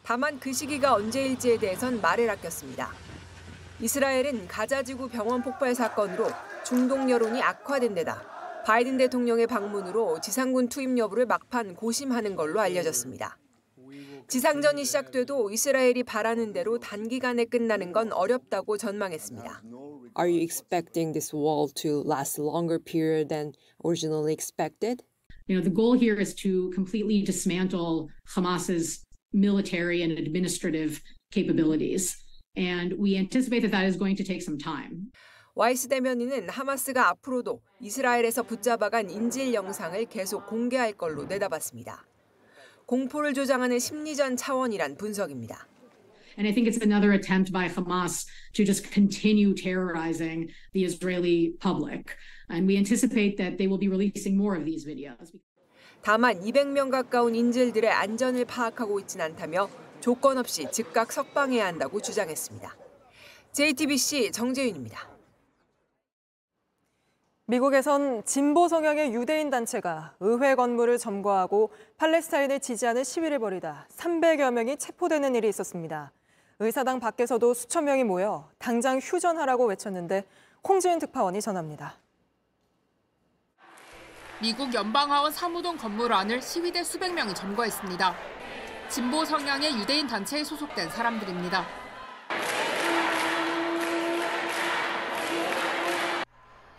다만 0.03 0.39
그 0.39 0.53
시기가 0.53 0.93
언제일지에 0.93 1.57
대해선 1.57 1.99
말을 1.99 2.29
아꼈습니다. 2.29 3.12
이스라엘은 3.81 4.47
가자지구 4.47 5.09
병원 5.09 5.41
폭발 5.41 5.75
사건으로 5.75 6.27
중동 6.65 7.09
여론이 7.09 7.41
악화된 7.41 7.95
데다 7.95 8.23
바이든 8.65 8.97
대통령의 8.97 9.47
방문으로 9.47 10.21
지상군 10.21 10.69
투입 10.69 10.97
여부를 10.97 11.25
막판 11.25 11.75
고심하는 11.75 12.35
걸로 12.35 12.61
알려졌습니다. 12.61 13.37
지상전이 14.29 14.85
시작돼도 14.85 15.49
이스라엘이 15.51 16.03
바라는 16.03 16.53
대로 16.53 16.79
단기간에 16.79 17.45
끝나는 17.45 17.91
건 17.91 18.13
어렵다고 18.13 18.77
전망했습니다. 18.77 19.63
Are 20.17 20.31
you 20.31 20.41
expecting 20.41 21.11
this 21.11 21.35
wall 21.35 21.67
to 21.75 22.03
last 22.05 22.39
a 22.39 22.45
longer 22.45 22.79
period 22.79 23.27
than 23.27 23.51
originally 23.83 24.31
expected? 24.31 25.03
You 25.47 25.57
know, 25.57 25.63
the 25.63 25.73
goal 25.73 25.93
here 25.97 26.17
is 26.17 26.33
to 26.35 26.71
completely 26.73 27.21
dismantle 27.21 28.07
Hamas's 28.33 29.03
military 29.33 30.01
and 30.03 30.17
administrative 30.17 31.01
capabilities. 31.31 32.22
And 32.55 32.93
we 32.99 33.17
anticipate 33.17 33.61
that 33.61 33.71
that 33.71 33.85
is 33.85 33.97
going 33.97 34.15
to 34.17 34.23
take 34.23 34.41
some 34.41 34.57
time. 34.57 35.11
와이스 35.55 35.87
대변인은 35.87 36.49
하마스가 36.49 37.09
앞으로도 37.09 37.61
이스라엘에서 37.79 38.43
붙잡아간 38.43 39.09
인질 39.09 39.53
영상을 39.53 40.03
계속 40.05 40.47
공개할 40.47 40.93
걸로 40.93 41.25
내다봤습니다. 41.25 42.05
공포를 42.85 43.33
조장하는 43.33 43.79
심리전 43.79 44.35
차원이란 44.35 44.97
분석입니다. 44.97 45.67
And 46.37 46.47
I 46.47 46.53
think 46.53 46.67
it's 46.67 46.81
another 46.81 47.13
attempt 47.13 47.51
by 47.51 47.67
Hamas 47.69 48.25
to 48.53 48.65
just 48.65 48.91
continue 48.91 49.53
terrorizing 49.53 50.49
the 50.73 50.83
Israeli 50.83 51.53
public. 51.59 52.17
And 52.49 52.67
we 52.67 52.75
anticipate 52.77 53.37
that 53.37 53.57
they 53.57 53.67
will 53.67 53.77
be 53.77 53.87
releasing 53.87 54.35
more 54.35 54.57
of 54.57 54.65
these 54.65 54.85
videos. 54.85 55.31
다만 56.01 56.41
200명 56.41 56.89
가까운 56.89 57.35
인질들의 57.35 57.89
안전을 57.89 58.45
파악하고 58.45 58.99
있진 59.01 59.21
않다며 59.21 59.69
조건 60.03 60.37
없이 60.37 60.67
즉각 60.69 61.13
석방해야 61.13 61.65
한다고 61.65 62.01
주장했습니다. 62.01 62.75
JTBC 63.53 64.33
정재윤입니다. 64.33 65.07
미국에선 67.45 68.25
진보 68.25 68.67
성향의 68.67 69.13
유대인 69.13 69.49
단체가 69.49 70.13
의회 70.19 70.55
건물을 70.55 70.97
점거하고 70.97 71.71
팔레스타인을 71.95 72.59
지지하는 72.59 73.05
시위를 73.05 73.39
벌이다 73.39 73.87
300여 73.95 74.51
명이 74.51 74.75
체포되는 74.75 75.35
일이 75.35 75.47
있었습니다. 75.47 76.11
의사당 76.59 76.99
밖에서도 76.99 77.53
수천 77.53 77.85
명이 77.85 78.03
모여 78.03 78.49
당장 78.57 78.99
휴전하라고 78.99 79.67
외쳤는데 79.67 80.25
홍지은 80.67 80.99
특파원이 80.99 81.39
전합니다. 81.39 81.95
미국 84.41 84.73
연방하원 84.73 85.31
사무동 85.31 85.77
건물 85.77 86.11
안을 86.11 86.41
시위대 86.41 86.83
수백 86.83 87.13
명이 87.13 87.33
점거했습니다. 87.33 88.42
진보 88.93 89.25
성향의 89.25 89.75
유대인 89.79 90.05
단체에 90.05 90.43
소속된 90.43 90.87
사람들입니다. 90.91 91.65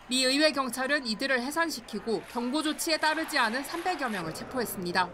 미 0.06 0.23
의회 0.23 0.52
경찰은 0.52 1.09
이들을 1.09 1.42
해산시키고 1.42 2.23
경고 2.30 2.62
조치에 2.62 2.99
따르지 2.99 3.37
않은 3.37 3.64
300여 3.64 4.09
명을 4.11 4.33
체포했습니다. 4.33 5.11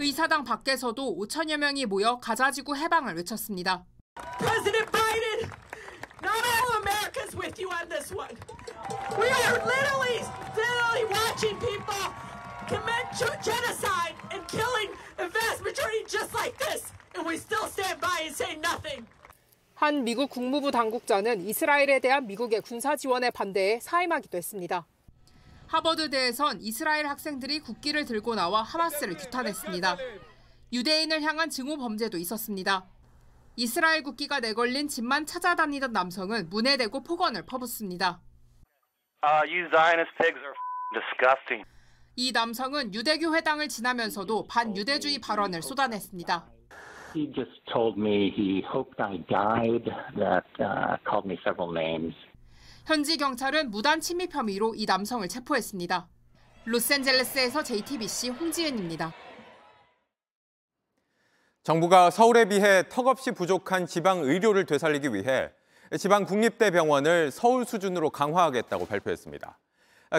의사당 0.00 0.42
밖에서도 0.42 1.16
5천여 1.18 1.56
명이 1.56 1.86
모여 1.86 2.18
가자지구 2.18 2.74
해방을 2.74 3.14
외쳤습니다. 3.14 3.84
And 15.18 15.32
vast 15.32 15.62
majority 15.62 16.04
just 16.06 16.32
like 16.34 16.56
this, 16.58 16.92
and 17.16 17.26
we 17.26 17.36
still 17.36 17.66
stand 17.66 18.00
by 18.00 18.22
and 18.22 18.34
say 18.34 18.54
nothing. 18.56 19.04
한 19.74 20.04
미국 20.04 20.30
국무부 20.30 20.70
당국자는 20.70 21.42
이스라엘에 21.42 22.00
대한 22.00 22.26
미국의 22.26 22.62
군사 22.62 22.96
지원에 22.96 23.30
반대해 23.30 23.80
사임하기도 23.80 24.36
했습니다. 24.36 24.86
하버드대에선 25.68 26.60
이스라엘 26.60 27.06
학생들이 27.06 27.60
국기를 27.60 28.04
들고 28.04 28.34
나와 28.34 28.62
하마스를 28.62 29.16
규탄했습니다. 29.16 29.96
유대인을 30.72 31.22
향한 31.22 31.50
증오 31.50 31.76
범죄도 31.76 32.16
있었습니다. 32.18 32.86
이스라엘 33.56 34.02
국기가 34.02 34.40
내걸린 34.40 34.88
집만 34.88 35.26
찾아다니던 35.26 35.92
남성은 35.92 36.48
문에 36.48 36.76
대고 36.76 37.02
폭언을 37.02 37.44
퍼붓습니다. 37.46 38.20
Uh, 39.20 39.42
이 42.20 42.32
남성은 42.32 42.94
유대교 42.94 43.32
회당을 43.32 43.68
지나면서도 43.68 44.48
반유대주의 44.48 45.20
발언을 45.20 45.62
쏟아냈습니다. 45.62 46.50
He 47.14 47.32
just 47.32 47.62
told 47.72 47.96
me 47.96 48.34
he 48.36 48.60
hoped 48.74 49.00
I 49.00 49.22
died, 49.28 49.84
that 50.16 50.44
uh, 50.58 50.98
called 51.08 51.28
me 51.28 51.38
several 51.46 51.70
names. 51.70 52.16
현지 52.86 53.16
경찰은 53.16 53.70
무단 53.70 54.00
침입 54.00 54.34
혐의로 54.34 54.74
이 54.74 54.84
남성을 54.84 55.28
체포했습니다. 55.28 56.08
로스앤젤레스에서 56.64 57.62
JTBC 57.62 58.30
홍지은입니다. 58.30 59.12
정부가 61.62 62.10
서울에 62.10 62.46
비해 62.46 62.82
턱없이 62.88 63.30
부족한 63.30 63.86
지방 63.86 64.22
의료를 64.24 64.66
되살리기 64.66 65.14
위해 65.14 65.52
지방 65.96 66.24
국립대병원을 66.24 67.30
서울 67.30 67.64
수준으로 67.64 68.10
강화하겠다고 68.10 68.86
발표했습니다. 68.86 69.56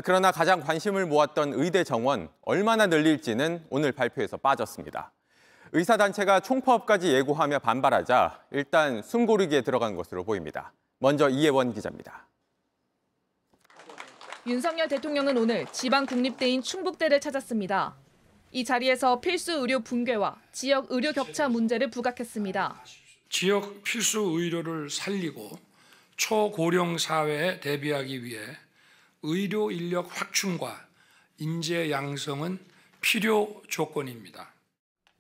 그러나 0.04 0.32
가장 0.32 0.60
관심을 0.60 1.08
모았던 1.08 1.54
의대 1.54 1.84
정원 1.84 2.30
얼마나 2.42 2.86
늘릴지는 2.86 3.66
오늘 3.70 3.92
발표에서 3.92 4.38
빠졌습니다. 4.38 5.12
의사단체가 5.72 6.40
총파업까지 6.42 7.12
예고하며 7.14 7.60
반발하자 7.60 8.46
일단 8.52 9.02
숨고르기에 9.02 9.62
들어간 9.62 9.96
것으로 9.96 10.24
보입니다. 10.24 10.74
먼저 11.00 11.30
이혜원 11.30 11.74
기자입니다. 11.74 12.28
윤석열 14.48 14.88
대통령은 14.88 15.38
오늘 15.38 15.66
지방 15.72 16.06
국립대인 16.06 16.62
충북대를 16.62 17.20
찾았습니다. 17.20 17.96
이 18.52 18.64
자리에서 18.64 19.20
필수 19.20 19.54
의료 19.54 19.80
붕괴와 19.80 20.38
지역 20.52 20.88
의료 20.90 21.12
격차 21.12 21.50
문제를 21.50 21.92
부각했습니다. 21.92 22.84
지역 23.30 23.84
필수 23.84 24.22
의료를 24.22 24.90
살리고 24.90 25.52
초고령 26.18 26.98
사회에 26.98 27.60
대비하기 27.60 28.24
위해 28.24 28.42
의료 29.24 29.70
인력 29.72 30.08
확충과 30.10 30.88
인재 31.38 31.92
양성은 31.92 32.60
필요 33.02 33.62
조건입니다. 33.68 34.54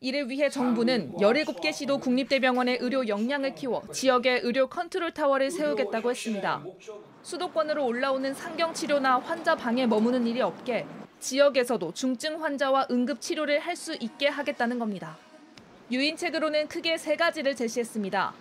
이를 0.02 0.30
위해 0.30 0.50
정부는 0.50 1.16
17개 1.18 1.74
시도 1.74 1.98
국립대병원의 1.98 2.78
의료 2.80 3.06
역량을 3.06 3.56
키워 3.56 3.84
지역에 3.92 4.40
의료 4.44 4.68
컨트롤 4.70 5.14
타워를 5.14 5.52
세우겠다고 5.52 6.12
했습니다. 6.12 6.64
수도권으로 7.24 7.86
올라오는 7.86 8.34
상경 8.34 8.74
치료나 8.74 9.20
환자 9.20 9.56
방에 9.56 9.86
머무는 9.86 10.26
일이 10.26 10.40
없게 10.40 10.86
지역에서도 11.20 11.94
중증 11.94 12.42
환자와 12.42 12.88
응급 12.92 13.20
치료를 13.20 13.60
할 13.60 13.76
수 13.76 13.98
있게 14.00 14.30
하겠다는 14.30 14.80
겁니다. 14.80 15.18
유인책으로는 15.92 16.70
크게 16.70 16.98
세 16.98 17.18
가지를 17.18 17.56
제시했습니다. 17.58 18.34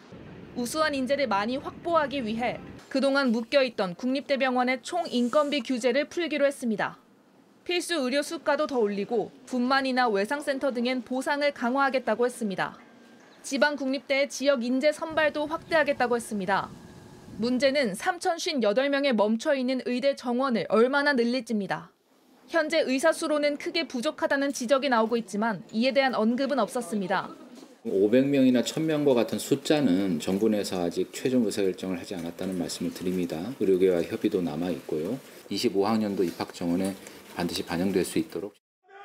우수한 0.58 0.92
인재를 0.92 1.28
많이 1.28 1.56
확보하기 1.56 2.26
위해 2.26 2.58
그동안 2.88 3.30
묶여있던 3.30 3.94
국립대병원의 3.94 4.80
총 4.82 5.04
인건비 5.08 5.60
규제를 5.60 6.06
풀기로 6.06 6.44
했습니다. 6.44 6.98
필수 7.62 7.94
의료 7.94 8.22
수가도 8.22 8.66
더 8.66 8.78
올리고 8.78 9.30
분만이나 9.46 10.08
외상센터 10.08 10.72
등엔 10.72 11.02
보상을 11.02 11.48
강화하겠다고 11.52 12.26
했습니다. 12.26 12.76
지방 13.42 13.76
국립대의 13.76 14.28
지역 14.28 14.64
인재 14.64 14.90
선발도 14.90 15.46
확대하겠다고 15.46 16.16
했습니다. 16.16 16.68
문제는 17.36 17.92
3,058명에 17.92 19.12
멈춰 19.12 19.54
있는 19.54 19.80
의대 19.86 20.16
정원을 20.16 20.66
얼마나 20.70 21.12
늘릴지입니다. 21.12 21.92
현재 22.48 22.80
의사 22.80 23.12
수로는 23.12 23.58
크게 23.58 23.86
부족하다는 23.86 24.52
지적이 24.52 24.88
나오고 24.88 25.16
있지만 25.18 25.62
이에 25.70 25.92
대한 25.92 26.16
언급은 26.16 26.58
없었습니다. 26.58 27.47
500명이나 27.86 28.62
1000명과 28.62 29.14
같은 29.14 29.38
숫자는 29.38 30.20
정부 30.20 30.48
내에서 30.48 30.84
아직 30.84 31.12
최종 31.12 31.44
의사결정을 31.46 31.98
하지 31.98 32.14
않았다는 32.14 32.58
말씀을 32.58 32.92
드립니다. 32.92 33.52
의료계와 33.60 34.02
협의도 34.02 34.42
남아 34.42 34.70
있고요. 34.70 35.18
25학년도 35.50 36.26
입학 36.26 36.52
정원에 36.52 36.94
반드시 37.36 37.64
반영될 37.64 38.04
수 38.04 38.18
있도록 38.18 38.54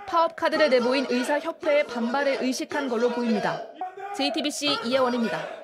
파업 0.08 0.36
카드를 0.36 0.70
내보인 0.70 1.06
의사협회의 1.10 1.88
반발을 1.88 2.40
의식한 2.42 2.90
걸로 2.90 3.10
보입니다. 3.10 3.62
JTBC 4.16 4.80
이혜원입니다. 4.86 5.64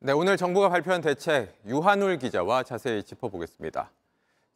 네, 0.00 0.12
오늘 0.12 0.36
정부가 0.36 0.68
발표한 0.68 1.00
대책 1.00 1.52
유한울 1.66 2.18
기자와 2.18 2.62
자세히 2.62 3.02
짚어보겠습니다. 3.02 3.90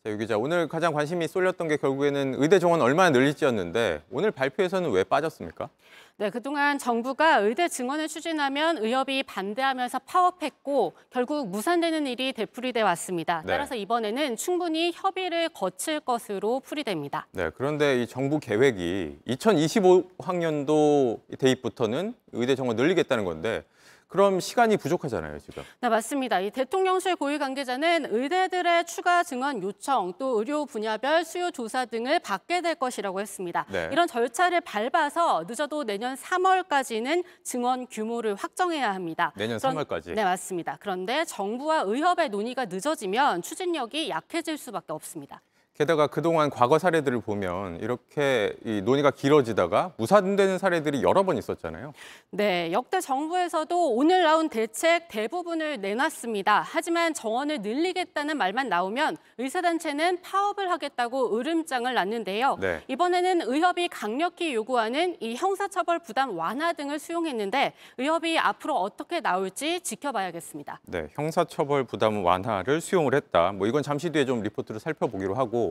자, 0.02 0.10
유 0.10 0.16
기자, 0.16 0.38
오늘 0.38 0.66
가장 0.66 0.94
관심이 0.94 1.28
쏠렸던 1.28 1.68
게 1.68 1.76
결국에는 1.76 2.36
의대 2.38 2.58
정원 2.58 2.80
얼마나 2.80 3.10
늘릴지였는데 3.10 4.00
오늘 4.10 4.30
발표에서는 4.30 4.90
왜 4.92 5.04
빠졌습니까? 5.04 5.68
네, 6.16 6.30
그동안 6.30 6.78
정부가 6.78 7.40
의대 7.40 7.68
증원을 7.68 8.08
추진하면 8.08 8.78
의협이 8.78 9.24
반대하면서 9.24 9.98
파업했고 10.06 10.94
결국 11.10 11.50
무산되는 11.50 12.06
일이 12.06 12.32
되풀이돼 12.32 12.80
왔습니다. 12.80 13.42
네. 13.44 13.52
따라서 13.52 13.74
이번에는 13.74 14.36
충분히 14.36 14.90
협의를 14.94 15.50
거칠 15.50 16.00
것으로 16.00 16.60
풀이됩니다. 16.60 17.26
네, 17.32 17.50
그런데 17.54 18.02
이 18.02 18.06
정부 18.06 18.40
계획이 18.40 19.18
2025학년도 19.28 21.20
대입부터는 21.38 22.14
의대 22.32 22.54
정원 22.54 22.76
늘리겠다는 22.76 23.26
건데 23.26 23.64
그럼 24.10 24.40
시간이 24.40 24.76
부족하잖아요, 24.76 25.38
지금. 25.38 25.62
네, 25.80 25.88
맞습니다. 25.88 26.40
이 26.40 26.50
대통령실 26.50 27.14
고위 27.14 27.38
관계자는 27.38 28.08
의대들의 28.12 28.84
추가 28.86 29.22
증원 29.22 29.62
요청 29.62 30.12
또 30.18 30.40
의료 30.40 30.66
분야별 30.66 31.24
수요 31.24 31.52
조사 31.52 31.84
등을 31.84 32.18
받게 32.18 32.60
될 32.60 32.74
것이라고 32.74 33.20
했습니다. 33.20 33.66
네. 33.70 33.88
이런 33.92 34.08
절차를 34.08 34.62
밟아서 34.62 35.44
늦어도 35.46 35.84
내년 35.84 36.16
3월까지는 36.16 37.22
증원 37.44 37.86
규모를 37.86 38.34
확정해야 38.34 38.92
합니다. 38.92 39.32
내년 39.36 39.60
그런- 39.60 39.76
3월까지? 39.76 40.14
네, 40.14 40.24
맞습니다. 40.24 40.76
그런데 40.80 41.24
정부와 41.24 41.82
의협의 41.86 42.30
논의가 42.30 42.64
늦어지면 42.64 43.42
추진력이 43.42 44.10
약해질 44.10 44.58
수밖에 44.58 44.92
없습니다. 44.92 45.40
게다가 45.80 46.08
그동안 46.08 46.50
과거 46.50 46.78
사례들을 46.78 47.22
보면 47.22 47.78
이렇게 47.80 48.54
이 48.66 48.82
논의가 48.82 49.12
길어지다가 49.12 49.94
무산되는 49.96 50.58
사례들이 50.58 51.02
여러 51.02 51.22
번 51.22 51.38
있었잖아요. 51.38 51.94
네, 52.32 52.70
역대 52.70 53.00
정부에서도 53.00 53.94
오늘 53.94 54.22
나온 54.22 54.50
대책 54.50 55.08
대부분을 55.08 55.80
내놨습니다. 55.80 56.62
하지만 56.66 57.14
정원을 57.14 57.62
늘리겠다는 57.62 58.36
말만 58.36 58.68
나오면 58.68 59.16
의사단체는 59.38 60.20
파업을 60.20 60.70
하겠다고 60.70 61.38
으름장을 61.38 61.94
놨는데요. 61.94 62.58
네. 62.60 62.82
이번에는 62.88 63.50
의협이 63.50 63.88
강력히 63.88 64.52
요구하는 64.52 65.16
이 65.20 65.34
형사처벌 65.34 66.00
부담 66.00 66.36
완화 66.36 66.74
등을 66.74 66.98
수용했는데 66.98 67.72
의협이 67.96 68.38
앞으로 68.38 68.76
어떻게 68.76 69.22
나올지 69.22 69.80
지켜봐야겠습니다. 69.80 70.80
네, 70.84 71.08
형사처벌 71.12 71.84
부담 71.84 72.22
완화를 72.22 72.82
수용을 72.82 73.14
했다. 73.14 73.52
뭐 73.52 73.66
이건 73.66 73.82
잠시 73.82 74.10
뒤에 74.10 74.26
좀 74.26 74.42
리포트를 74.42 74.78
살펴보기로 74.78 75.36
하고 75.36 75.69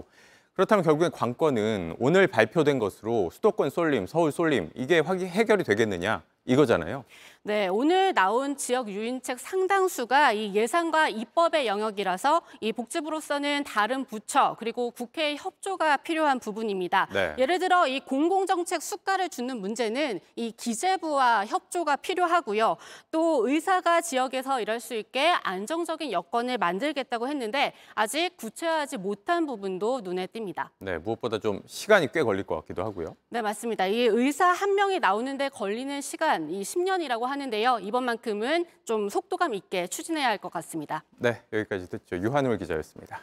그렇다면 0.53 0.83
결국엔 0.83 1.12
관건은 1.12 1.95
오늘 1.99 2.27
발표된 2.27 2.79
것으로 2.79 3.29
수도권 3.31 3.69
쏠림, 3.69 4.07
서울 4.07 4.31
쏠림 4.31 4.69
이게 4.75 4.99
확 4.99 5.19
해결이 5.19 5.63
되겠느냐 5.63 6.21
이거잖아요. 6.45 7.04
네, 7.43 7.67
오늘 7.67 8.13
나온 8.13 8.58
지역 8.58 8.89
유인책 8.89 9.39
상당수가 9.39 10.34
이 10.34 10.54
예산과 10.54 11.10
입법의 11.10 11.67
영역이라서 11.67 12.41
이 12.60 12.73
복지부로서는 12.73 13.63
다른 13.63 14.04
부처 14.04 14.56
그리고 14.60 14.91
국회의 14.91 15.38
협조가 15.38 15.97
필요한 15.97 16.39
부분입니다. 16.39 17.08
네. 17.13 17.36
예를 17.38 17.60
들어 17.60 17.88
이 17.88 18.02
공공정책 18.02 18.82
수가를 18.82 19.30
주는 19.30 19.58
문제는 19.58 20.19
이 20.36 20.52
기재부와 20.52 21.45
협조가 21.45 21.95
필요하고요. 21.97 22.75
또 23.10 23.47
의사가 23.47 24.02
지역에서 24.02 24.62
일할 24.62 24.80
수 24.80 24.93
있게 24.93 25.34
안정적인 25.43 26.12
여건을 26.12 26.58
만들겠다고 26.58 27.30
했는데 27.30 27.73
아직 27.95 28.36
구체화하지 28.38 28.97
못한 28.97 29.45
부분도 29.45 30.02
눈에 30.02 30.28
띕니다. 30.28 30.69
네, 30.80 30.97
무엇보다 30.97 31.39
좀 31.39 31.62
시간이 31.65 32.12
꽤 32.12 32.21
걸릴 32.21 32.43
것 32.43 32.58
같기도 32.58 32.84
하고요. 32.84 33.15
네, 33.30 33.41
맞습니다. 33.41 33.88
이 33.88 34.02
의사 34.02 34.47
한 34.47 34.75
명이 34.75 34.99
나오는데 34.99 35.49
걸리는 35.49 36.02
시간 36.02 36.28
이 36.37 36.61
10년이라고 36.61 37.21
하는데요. 37.25 37.79
이번만큼은 37.79 38.65
좀 38.85 39.09
속도감 39.09 39.53
있게 39.55 39.87
추진해야 39.87 40.27
할 40.27 40.37
것 40.39 40.51
같습니다. 40.53 41.03
네, 41.17 41.41
여기까지 41.51 41.89
듣죠. 41.89 42.17
유한울 42.17 42.57
기자였습니다. 42.57 43.21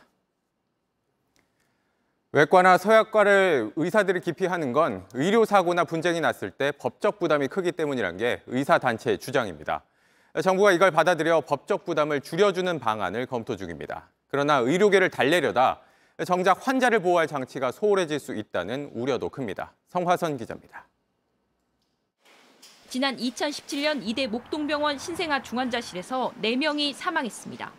외과나 2.32 2.76
서약과를 2.76 3.72
의사들이 3.76 4.20
기피하는 4.20 4.72
건 4.72 5.06
의료 5.14 5.44
사고나 5.46 5.84
분쟁이 5.84 6.20
났을 6.20 6.50
때 6.50 6.70
법적 6.72 7.18
부담이 7.18 7.48
크기 7.48 7.72
때문이란 7.72 8.18
게 8.18 8.42
의사 8.46 8.78
단체의 8.78 9.18
주장입니다. 9.18 9.82
정부가 10.42 10.72
이걸 10.72 10.90
받아들여 10.90 11.40
법적 11.42 11.86
부담을 11.86 12.20
줄여주는 12.20 12.78
방안을 12.78 13.24
검토 13.26 13.56
중입니다. 13.56 14.10
그러나 14.28 14.56
의료계를 14.58 15.08
달래려다 15.08 15.80
정작 16.26 16.66
환자를 16.66 17.00
보호할 17.00 17.26
장치가 17.26 17.72
소홀해질 17.72 18.18
수 18.18 18.34
있다는 18.34 18.90
우려도 18.92 19.30
큽니다. 19.30 19.72
성화선 19.88 20.36
기자입니다. 20.36 20.86
지난 22.96 23.14
2017년 23.18 24.00
이대 24.08 24.26
목동병원 24.26 24.96
신생아 24.96 25.42
중환자실에서 25.42 26.32
4명이 26.40 26.94
사망했습니다. 26.94 27.70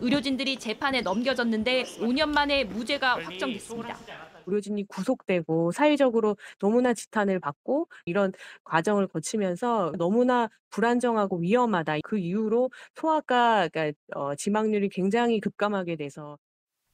의료진들이 0.00 0.58
재판에 0.58 1.00
넘겨졌는데 1.00 1.84
5년 2.00 2.28
만에 2.28 2.64
무죄가 2.64 3.24
확정됐습니다. 3.24 3.96
의료진이 4.44 4.86
구속되고 4.86 5.72
사회적으로 5.72 6.36
너무나 6.58 6.92
지탄을 6.92 7.40
받고 7.40 7.88
이런 8.04 8.32
과정을 8.64 9.06
거치면서 9.06 9.94
너무나 9.96 10.50
불안정하고 10.68 11.38
위험하다. 11.38 12.00
그 12.04 12.18
이후로 12.18 12.70
소아과 12.96 13.68
그러니까 13.72 13.98
어, 14.14 14.34
지망률이 14.34 14.90
굉장히 14.90 15.40
급감하게 15.40 15.96
돼서 15.96 16.36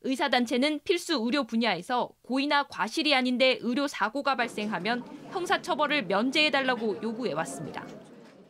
의사단체는 0.04 0.80
필수 0.84 1.14
의료 1.14 1.44
분야에서 1.44 2.10
고의나 2.22 2.64
과실이 2.64 3.14
아닌데 3.14 3.58
의료 3.60 3.86
사고가 3.88 4.36
발생하면 4.36 5.04
형사처벌을 5.30 6.06
면제해달라고 6.06 7.00
요구해왔습니다. 7.02 7.86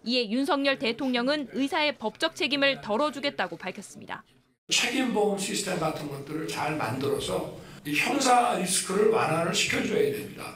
이에 0.05 0.31
윤석열 0.31 0.79
대통령은 0.79 1.49
의사의 1.53 1.99
법적 1.99 2.35
책임을 2.35 2.81
덜어주겠다고 2.81 3.57
밝혔습니다. 3.57 4.25
책임보험 4.69 5.39
시스템 5.39 5.79
같은 5.79 6.09
것들을 6.09 6.49
잘 6.49 6.77
만들어서 6.77 7.57
이 7.85 7.95
형사 7.95 8.55
리스크를 8.59 9.11
완화를 9.11 9.55
시켜줘야 9.55 10.13
됩니다. 10.13 10.55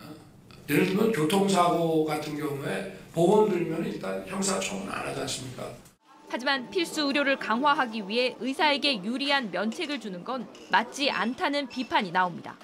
어, 0.00 0.04
예를 0.68 0.86
들면 0.86 1.12
교통사고 1.12 2.04
같은 2.04 2.36
경우에 2.36 2.96
보험 3.12 3.48
들면 3.48 3.86
일단 3.86 4.24
형사 4.26 4.58
처분 4.58 4.88
안 4.90 5.06
하지 5.06 5.20
않습니까? 5.20 5.83
하지만 6.34 6.68
필수 6.68 7.02
의료를 7.02 7.38
강화하기 7.38 8.08
위해 8.08 8.34
의사에게 8.40 9.04
유리한 9.04 9.52
면책을 9.52 10.00
주는 10.00 10.24
건 10.24 10.48
맞지 10.72 11.08
않다는 11.08 11.68
비판이 11.68 12.10
나옵니다. 12.10 12.58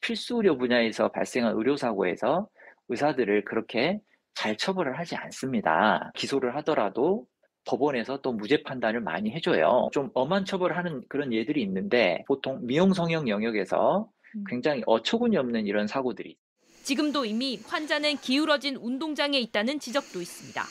필수 0.00 0.36
의료 0.36 0.56
분야에서 0.56 1.08
발생한 1.08 1.54
의료 1.54 1.76
사고에서 1.76 2.48
의사들을 2.88 3.44
그렇게 3.44 4.00
잘 4.32 4.56
처벌을 4.56 4.98
하지 4.98 5.14
않습니다. 5.16 6.10
기소를 6.14 6.56
하더라도 6.56 7.26
법원에서 7.66 8.22
또 8.22 8.32
무죄 8.32 8.62
판단을 8.62 9.02
많이 9.02 9.30
해줘요. 9.32 9.90
좀 9.92 10.08
엄한 10.14 10.46
처벌을 10.46 10.78
하는 10.78 11.02
그런 11.10 11.34
예들이 11.34 11.60
있는데 11.64 12.24
보통 12.26 12.60
미용 12.62 12.94
성형 12.94 13.28
영역에서 13.28 14.08
굉장히 14.48 14.82
어처구니 14.86 15.36
없는 15.36 15.66
이런 15.66 15.86
사고들이 15.86 16.38
지금도 16.82 17.26
이미 17.26 17.60
환자는 17.66 18.16
기울어진 18.16 18.76
운동장에 18.76 19.38
있다는 19.38 19.80
지적도 19.80 20.22
있습니다. 20.22 20.62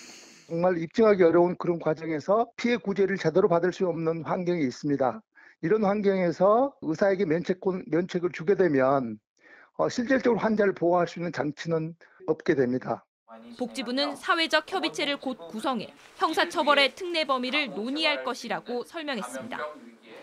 정말 0.51 0.77
입증하기 0.79 1.23
어려운 1.23 1.55
그런 1.55 1.79
과정에서 1.79 2.45
피해 2.57 2.75
구제를 2.75 3.15
제대로 3.15 3.47
받을 3.47 3.71
수 3.71 3.87
없는 3.87 4.25
환경이 4.25 4.61
있습니다. 4.65 5.21
이런 5.61 5.85
환경에서 5.85 6.75
의사에게 6.81 7.23
면책권, 7.23 7.85
면책을 7.87 8.31
주게 8.33 8.55
되면 8.55 9.17
어, 9.77 9.87
실질적으로 9.87 10.41
환자를 10.41 10.73
보호할 10.73 11.07
수 11.07 11.19
있는 11.19 11.31
장치는 11.31 11.95
없게 12.27 12.55
됩니다. 12.55 13.05
복지부는 13.57 14.17
사회적 14.17 14.69
협의체를 14.69 15.21
곧 15.21 15.37
구성해 15.47 15.93
형사처벌의 16.17 16.95
특례 16.95 17.23
범위를 17.23 17.69
논의할 17.69 18.25
것이라고 18.25 18.83
설명했습니다. 18.83 19.57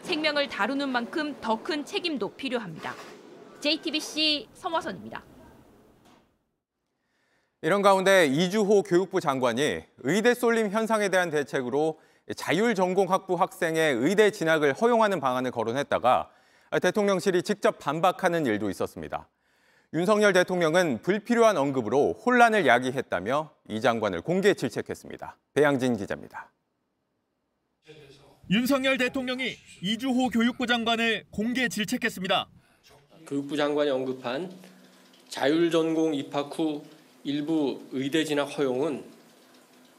생명을 0.03 0.51
다루는 0.51 0.91
만큼 0.91 1.41
더 1.41 1.57
큰 1.63 1.87
책임도 1.87 2.35
필요합니다. 2.35 2.93
JTBC 3.61 4.49
성화선입니다. 4.53 5.25
이런 7.61 7.83
가운데 7.83 8.27
이주호 8.27 8.85
교육부 8.85 9.21
장관이 9.21 9.83
의대 9.99 10.33
쏠림 10.35 10.71
현상에 10.71 11.09
대한 11.09 11.29
대책으로 11.31 11.99
자율 12.37 12.77
전공 12.77 13.11
학부 13.11 13.35
학생의 13.35 13.95
의대 13.95 14.31
진학을 14.31 14.75
허용하는 14.75 15.19
방안을 15.19 15.51
거론했다가 15.51 16.31
대통령실이 16.81 17.43
직접 17.43 17.81
반박하는 17.81 18.47
일도 18.47 18.71
있었습니다. 18.71 19.29
윤석열 19.93 20.33
대통령은 20.35 21.03
불필요한 21.03 21.57
언급으로 21.57 22.13
혼란을 22.25 22.67
야기했다며 22.67 23.51
이 23.69 23.81
장관을 23.81 24.21
공개 24.21 24.55
질책했습니다. 24.55 25.37
배양진 25.55 25.97
기자입니다. 25.97 26.53
윤석열 28.51 28.99
대통령이 28.99 29.57
이주호 29.83 30.29
교육부 30.29 30.67
장관을 30.67 31.25
공개 31.31 31.69
질책했습니다. 31.69 32.47
교육부 33.27 33.57
장관이 33.57 33.91
언급한 33.91 34.53
자율 35.29 35.71
전공 35.71 36.15
입학 36.15 36.57
후 36.57 36.85
일부 37.29 37.83
의대 37.93 38.25
진학 38.25 38.45
허용은 38.57 39.05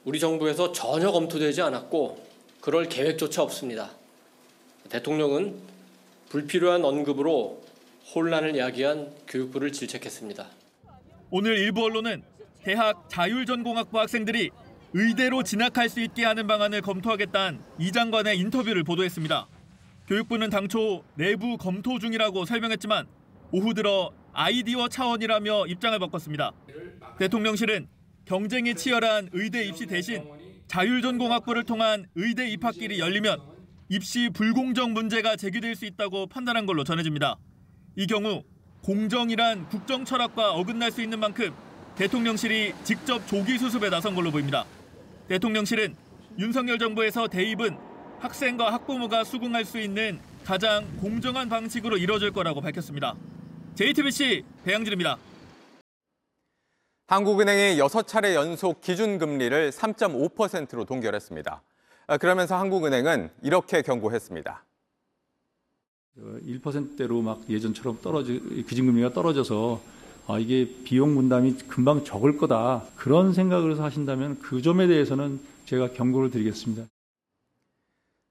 우리 0.04 0.20
정부에서 0.20 0.72
전혀 0.72 1.12
검토되지 1.12 1.62
않았고 1.62 2.26
그럴 2.60 2.90
계획조차 2.90 3.44
없습니다. 3.44 3.92
대통령은 4.90 5.54
불필요한 6.30 6.84
언급으로 6.84 7.64
혼란을 8.16 8.58
야기한 8.58 9.14
교육부를 9.28 9.72
질책했습니다. 9.72 10.48
오늘 11.30 11.60
일부 11.60 11.84
언론은 11.84 12.24
대학 12.64 13.08
자율전공학부 13.12 14.00
학생들이 14.00 14.50
의대로 14.94 15.44
진학할 15.44 15.88
수 15.88 16.00
있게 16.00 16.26
하는 16.26 16.48
방안을 16.48 16.82
검토하겠다는 16.82 17.62
이 17.78 17.92
장관의 17.92 18.40
인터뷰를 18.40 18.84
보도했습니다. 18.84 19.48
교육부는 20.08 20.50
당초 20.50 21.04
내부 21.14 21.58
검토 21.58 22.00
중이라고 22.00 22.46
설명했지만 22.46 23.06
오후 23.52 23.74
들어 23.74 24.12
아이디어 24.32 24.88
차원이라며 24.88 25.68
입장을 25.68 25.98
바꿨습니다. 26.00 26.52
대통령실은 27.18 27.88
경쟁이 28.26 28.76
치열한 28.76 29.30
의대 29.34 29.66
입시 29.66 29.88
대신 29.88 30.24
자율전공학부를 30.68 31.64
통한 31.64 32.06
의대 32.16 32.48
입학길이 32.50 33.00
열리면 33.00 33.40
입시 33.90 34.30
불공정 34.30 34.94
문제가 34.94 35.36
제기될 35.36 35.76
수 35.76 35.86
있다고 35.86 36.28
판단한 36.28 36.68
걸로 36.68 36.84
전해집니다. 36.84 37.38
이 37.96 38.06
경우 38.06 38.44
공정이란 38.84 39.68
국정 39.70 40.06
철학과 40.06 40.52
어긋날 40.52 40.92
수 40.92 41.02
있는 41.02 41.20
만큼 41.20 41.52
대통령실이 41.96 42.74
직접 42.84 43.28
조기 43.28 43.58
수습에 43.58 43.90
나선 43.90 44.14
걸로 44.14 44.30
보입니다. 44.32 44.66
대통령실은 45.28 45.96
윤석열 46.38 46.78
정부에서 46.78 47.28
대입은 47.28 47.78
학생과 48.20 48.72
학부모가 48.74 49.24
수긍할 49.24 49.66
수 49.66 49.80
있는 49.80 50.20
가장 50.46 50.86
공정한 50.98 51.50
방식으로 51.50 51.98
이뤄질 51.98 52.32
거라고 52.32 52.62
밝혔습니다. 52.62 53.16
JTBC 53.76 54.44
배양진입니다. 54.66 55.18
한국은행이 57.08 57.80
6차례 57.80 58.36
연속 58.36 58.82
기준금리를 58.82 59.72
3.5%로 59.72 60.86
동결했습니다. 60.86 61.62
그러면서 62.20 62.58
한국은행은 62.58 63.30
이렇게 63.42 63.82
경고했습니다. 63.82 64.64
1%대로 66.18 67.22
막 67.22 67.42
예전처럼 67.50 68.00
떨어져 68.02 68.34
기준금리가 68.34 69.14
떨어져서 69.14 69.82
아, 70.28 70.38
이게 70.38 70.70
비용 70.84 71.16
분담이 71.16 71.58
금방 71.68 72.04
적을 72.04 72.38
거다 72.38 72.84
그런 72.96 73.34
생각을 73.34 73.72
해서 73.72 73.84
하신다면 73.84 74.40
그 74.40 74.62
점에 74.62 74.86
대해서는 74.86 75.40
제가 75.66 75.94
경고를 75.94 76.30
드리겠습니다. 76.30 76.84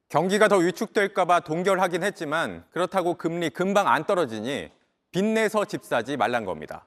경기가 0.09 0.47
더 0.49 0.59
위축될까 0.59 1.25
봐 1.25 1.41
동결하긴 1.41 2.05
했지만 2.05 2.65
그렇다고 2.71 3.15
금리 3.15 3.51
금방 3.51 3.89
안 3.89 4.05
떨어지니 4.07 4.71
빚내서 5.11 5.65
집 5.65 5.85
사지 5.85 6.17
말란 6.17 6.45
겁니다. 6.45 6.87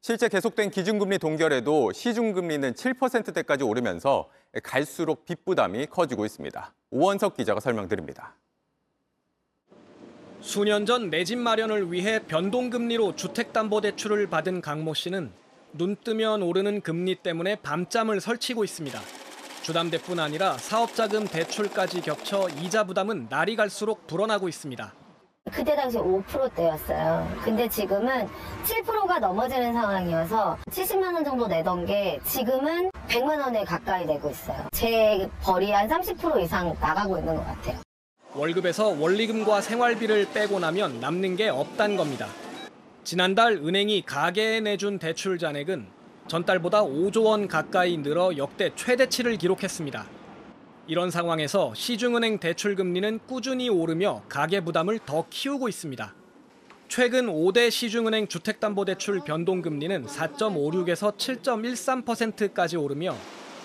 실제 0.00 0.28
계속된 0.28 0.70
기준금리 0.70 1.18
동결에도 1.18 1.92
시중금리는 1.92 2.74
7%대까지 2.74 3.62
오르면서 3.64 4.28
갈수록 4.62 5.24
빚 5.24 5.44
부담이 5.44 5.86
커지고 5.86 6.26
있습니다. 6.26 6.74
오원석 6.90 7.36
기자가 7.36 7.60
설명드립니다. 7.60 8.34
수년 10.40 10.86
전 10.86 11.08
내 11.08 11.22
집 11.24 11.38
마련을 11.38 11.92
위해 11.92 12.18
변동금리로 12.26 13.14
주택담보대출을 13.14 14.26
받은 14.26 14.60
강모 14.60 14.94
씨는 14.94 15.30
눈 15.72 15.94
뜨면 15.96 16.42
오르는 16.42 16.80
금리 16.80 17.14
때문에 17.14 17.56
밤잠을 17.62 18.20
설치고 18.20 18.64
있습니다. 18.64 19.00
주담대뿐 19.62 20.18
아니라 20.18 20.58
사업자금 20.58 21.28
대출까지 21.28 22.00
겹쳐 22.00 22.48
이자 22.60 22.82
부담은 22.84 23.28
날이 23.30 23.54
갈수록 23.54 24.08
불어나고 24.08 24.48
있습니다. 24.48 24.92
그때 25.52 25.76
당시 25.76 25.98
5%대였어요. 25.98 27.28
근데 27.44 27.68
지금은 27.68 28.26
7%가 28.64 29.18
넘어지는 29.18 29.72
상황이어서 29.74 30.56
70만 30.70 31.14
원 31.14 31.24
정도 31.24 31.46
내던 31.46 31.84
게 31.84 32.18
지금은 32.24 32.90
100만 33.08 33.38
원에 33.38 33.62
가까이 33.64 34.06
내고 34.06 34.30
있어요. 34.30 34.66
제 34.72 35.28
벌이 35.42 35.70
한 35.70 35.88
30% 35.88 36.40
이상 36.42 36.74
나가고 36.80 37.18
있는 37.18 37.36
것 37.36 37.44
같아요. 37.44 37.78
월급에서 38.34 38.88
원리금과 38.98 39.60
생활비를 39.60 40.28
빼고 40.32 40.58
나면 40.58 41.00
남는 41.00 41.36
게 41.36 41.50
없단 41.50 41.96
겁니다. 41.96 42.26
지난달 43.04 43.54
은행이 43.54 44.02
가계에 44.02 44.60
내준 44.60 44.98
대출 44.98 45.38
잔액은 45.38 45.86
전달보다 46.28 46.82
5조 46.82 47.24
원 47.24 47.46
가까이 47.46 47.98
늘어 47.98 48.36
역대 48.38 48.70
최대치를 48.74 49.36
기록했습니다. 49.36 50.06
이런 50.88 51.10
상황에서 51.10 51.72
시중은행 51.74 52.38
대출 52.38 52.74
금리는 52.74 53.20
꾸준히 53.26 53.68
오르며 53.68 54.22
가계 54.28 54.60
부담을 54.60 54.98
더 55.06 55.24
키우고 55.30 55.68
있습니다. 55.68 56.14
최근 56.88 57.26
5대 57.26 57.70
시중은행 57.70 58.26
주택담보대출 58.26 59.20
변동금리는 59.24 60.06
4.56에서 60.06 61.16
7.13%까지 61.16 62.76
오르며 62.76 63.16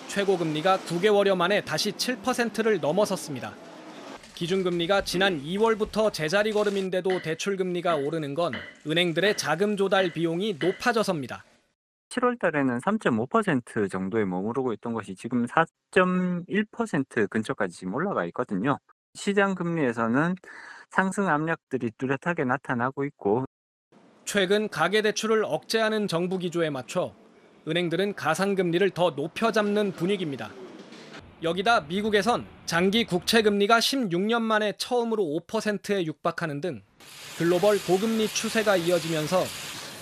최고금리가 0.06 0.78
9개월여 0.78 1.36
만에 1.36 1.60
다시 1.62 1.92
7%를 1.92 2.80
넘어섰습니다. 2.80 3.54
기준금리가 4.34 5.02
지난 5.02 5.42
2월부터 5.42 6.12
제자리 6.12 6.52
걸음인데도 6.52 7.20
대출금리가 7.20 7.96
오르는 7.96 8.34
건 8.34 8.54
은행들의 8.86 9.36
자금 9.36 9.76
조달 9.76 10.12
비용이 10.12 10.56
높아져서입니다. 10.60 11.44
7월 12.18 12.38
달에는 12.38 12.78
3.5% 12.78 13.90
정도에 13.90 14.24
머무르고 14.24 14.72
있던 14.74 14.92
것이 14.92 15.14
지금 15.14 15.46
4.1% 15.46 17.30
근처까지 17.30 17.76
지금 17.76 17.94
올라가 17.94 18.24
있거든요. 18.26 18.78
시장 19.14 19.54
금리에서는 19.54 20.34
상승 20.90 21.28
압력들이 21.28 21.90
뚜렷하게 21.98 22.44
나타나고 22.44 23.04
있고 23.04 23.44
최근 24.24 24.68
가계 24.68 25.02
대출을 25.02 25.44
억제하는 25.44 26.06
정부 26.08 26.38
기조에 26.38 26.70
맞춰 26.70 27.14
은행들은 27.66 28.14
가상 28.14 28.54
금리를 28.54 28.88
더 28.90 29.14
높여 29.14 29.52
잡는 29.52 29.92
분위기입니다. 29.92 30.50
여기다 31.42 31.82
미국에선 31.82 32.46
장기 32.66 33.04
국채 33.04 33.42
금리가 33.42 33.78
16년 33.78 34.42
만에 34.42 34.72
처음으로 34.76 35.40
5%에 35.46 36.04
육박하는 36.04 36.60
등 36.60 36.82
글로벌 37.38 37.78
고금리 37.86 38.26
추세가 38.28 38.76
이어지면서 38.76 39.44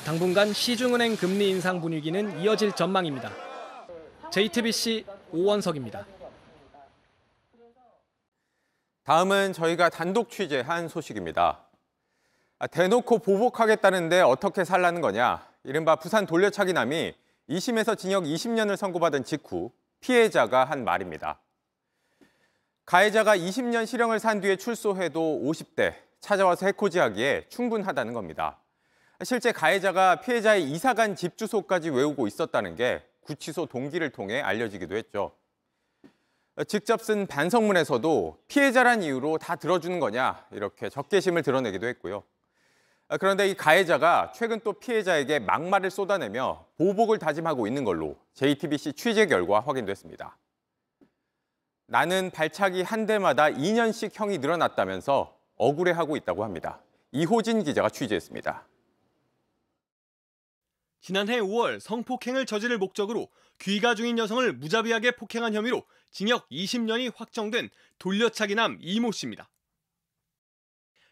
당분간 0.06 0.52
시중은행 0.52 1.16
금리 1.16 1.50
인상 1.50 1.80
분위기는 1.80 2.38
이어질 2.38 2.70
전망입니다. 2.70 3.28
JTBC 4.30 5.04
오원석입니다. 5.32 6.06
다음은 9.02 9.52
저희가 9.52 9.88
단독 9.88 10.30
취재한 10.30 10.86
소식입니다. 10.86 11.66
아, 12.60 12.66
대놓고 12.68 13.18
보복하겠다는데 13.18 14.20
어떻게 14.20 14.64
살라는 14.64 15.00
거냐. 15.00 15.44
이른바 15.64 15.96
부산 15.96 16.24
돌려차기남이 16.24 17.12
2심에서 17.50 17.98
징역 17.98 18.22
20년을 18.22 18.76
선고받은 18.76 19.24
직후 19.24 19.72
피해자가 19.98 20.66
한 20.66 20.84
말입니다. 20.84 21.40
가해자가 22.84 23.36
20년 23.36 23.86
실형을 23.86 24.20
산 24.20 24.40
뒤에 24.40 24.54
출소해도 24.54 25.40
50대 25.42 25.94
찾아와서 26.20 26.66
해코지하기에 26.66 27.46
충분하다는 27.48 28.12
겁니다. 28.12 28.60
실제 29.22 29.52
가해자가 29.52 30.20
피해자의 30.20 30.64
이사 30.64 30.92
간 30.94 31.16
집 31.16 31.36
주소까지 31.38 31.90
외우고 31.90 32.26
있었다는 32.26 32.76
게 32.76 33.02
구치소 33.22 33.66
동기를 33.66 34.10
통해 34.10 34.40
알려지기도 34.40 34.96
했죠. 34.96 35.32
직접 36.68 37.00
쓴 37.02 37.26
반성문에서도 37.26 38.38
피해자란 38.48 39.02
이유로 39.02 39.38
다 39.38 39.56
들어주는 39.56 39.98
거냐 40.00 40.46
이렇게 40.52 40.88
적개심을 40.88 41.42
드러내기도 41.42 41.86
했고요. 41.86 42.22
그런데 43.20 43.48
이 43.48 43.54
가해자가 43.54 44.32
최근 44.34 44.60
또 44.60 44.72
피해자에게 44.74 45.38
막말을 45.38 45.90
쏟아내며 45.90 46.66
보복을 46.76 47.18
다짐하고 47.18 47.66
있는 47.66 47.84
걸로 47.84 48.16
JTBC 48.34 48.94
취재 48.94 49.26
결과 49.26 49.60
확인됐습니다. 49.60 50.36
나는 51.86 52.30
발차기 52.32 52.82
한 52.82 53.06
대마다 53.06 53.44
2년씩 53.44 54.10
형이 54.12 54.38
늘어났다면서 54.38 55.38
억울해하고 55.56 56.16
있다고 56.16 56.42
합니다. 56.42 56.80
이호진 57.12 57.62
기자가 57.62 57.88
취재했습니다. 57.88 58.66
지난해 61.00 61.40
5월 61.40 61.80
성폭행을 61.80 62.46
저지를 62.46 62.78
목적으로 62.78 63.30
귀가 63.58 63.94
중인 63.94 64.18
여성을 64.18 64.52
무자비하게 64.54 65.12
폭행한 65.12 65.54
혐의로 65.54 65.86
징역 66.10 66.48
20년이 66.50 67.12
확정된 67.14 67.70
돌려차기남 67.98 68.78
이모 68.80 69.12
씨입니다. 69.12 69.50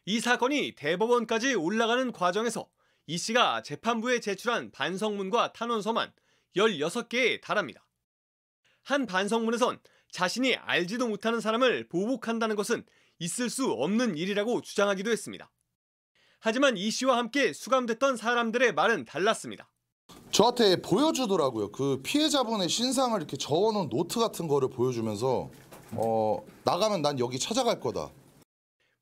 이 0.07 0.21
사건이 0.21 0.75
대법원까지 0.77 1.55
올라가는 1.55 2.13
과정에서 2.13 2.69
이 3.07 3.19
씨가 3.19 3.63
재판부에 3.63 4.21
제출한 4.21 4.71
반성문과 4.71 5.53
탄원서만 5.53 6.13
16개에 6.57 7.41
달합니다. 7.41 7.87
한 8.83 9.07
반성문에선 9.07 9.81
자신이 10.11 10.57
알지도 10.57 11.09
못하는 11.09 11.41
사람을 11.41 11.89
보복한다는 11.89 12.55
것은 12.57 12.85
있을 13.19 13.51
수 13.51 13.71
없는 13.71 14.17
일이라고 14.17 14.61
주장하기도 14.61 15.11
했습니다. 15.11 15.51
하지만 16.41 16.77
이 16.77 16.91
씨와 16.91 17.17
함께 17.17 17.53
수감됐던 17.53 18.17
사람들의 18.17 18.75
말은 18.75 19.07
달랐습니다. 19.07 19.71
저한테 20.35 20.83
보여주더라고요. 20.83 21.71
그 21.71 22.01
피해자분의 22.03 22.69
신상을 22.69 23.17
이렇게 23.17 23.37
적어놓은 23.37 23.89
노트 23.89 24.19
같은 24.19 24.49
거를 24.49 24.69
보여주면서 24.69 25.49
어 25.93 26.45
나가면 26.65 27.03
난 27.03 27.21
여기 27.21 27.39
찾아갈 27.39 27.79
거다. 27.79 28.11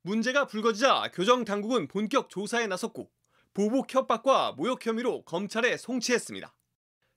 문제가 0.02 0.46
불거지자 0.46 1.10
교정 1.14 1.46
당국은 1.46 1.88
본격 1.88 2.28
조사에 2.28 2.66
나섰고 2.66 3.10
보복 3.54 3.94
협박과 3.94 4.52
모욕 4.58 4.84
혐의로 4.84 5.22
검찰에 5.22 5.78
송치했습니다. 5.78 6.54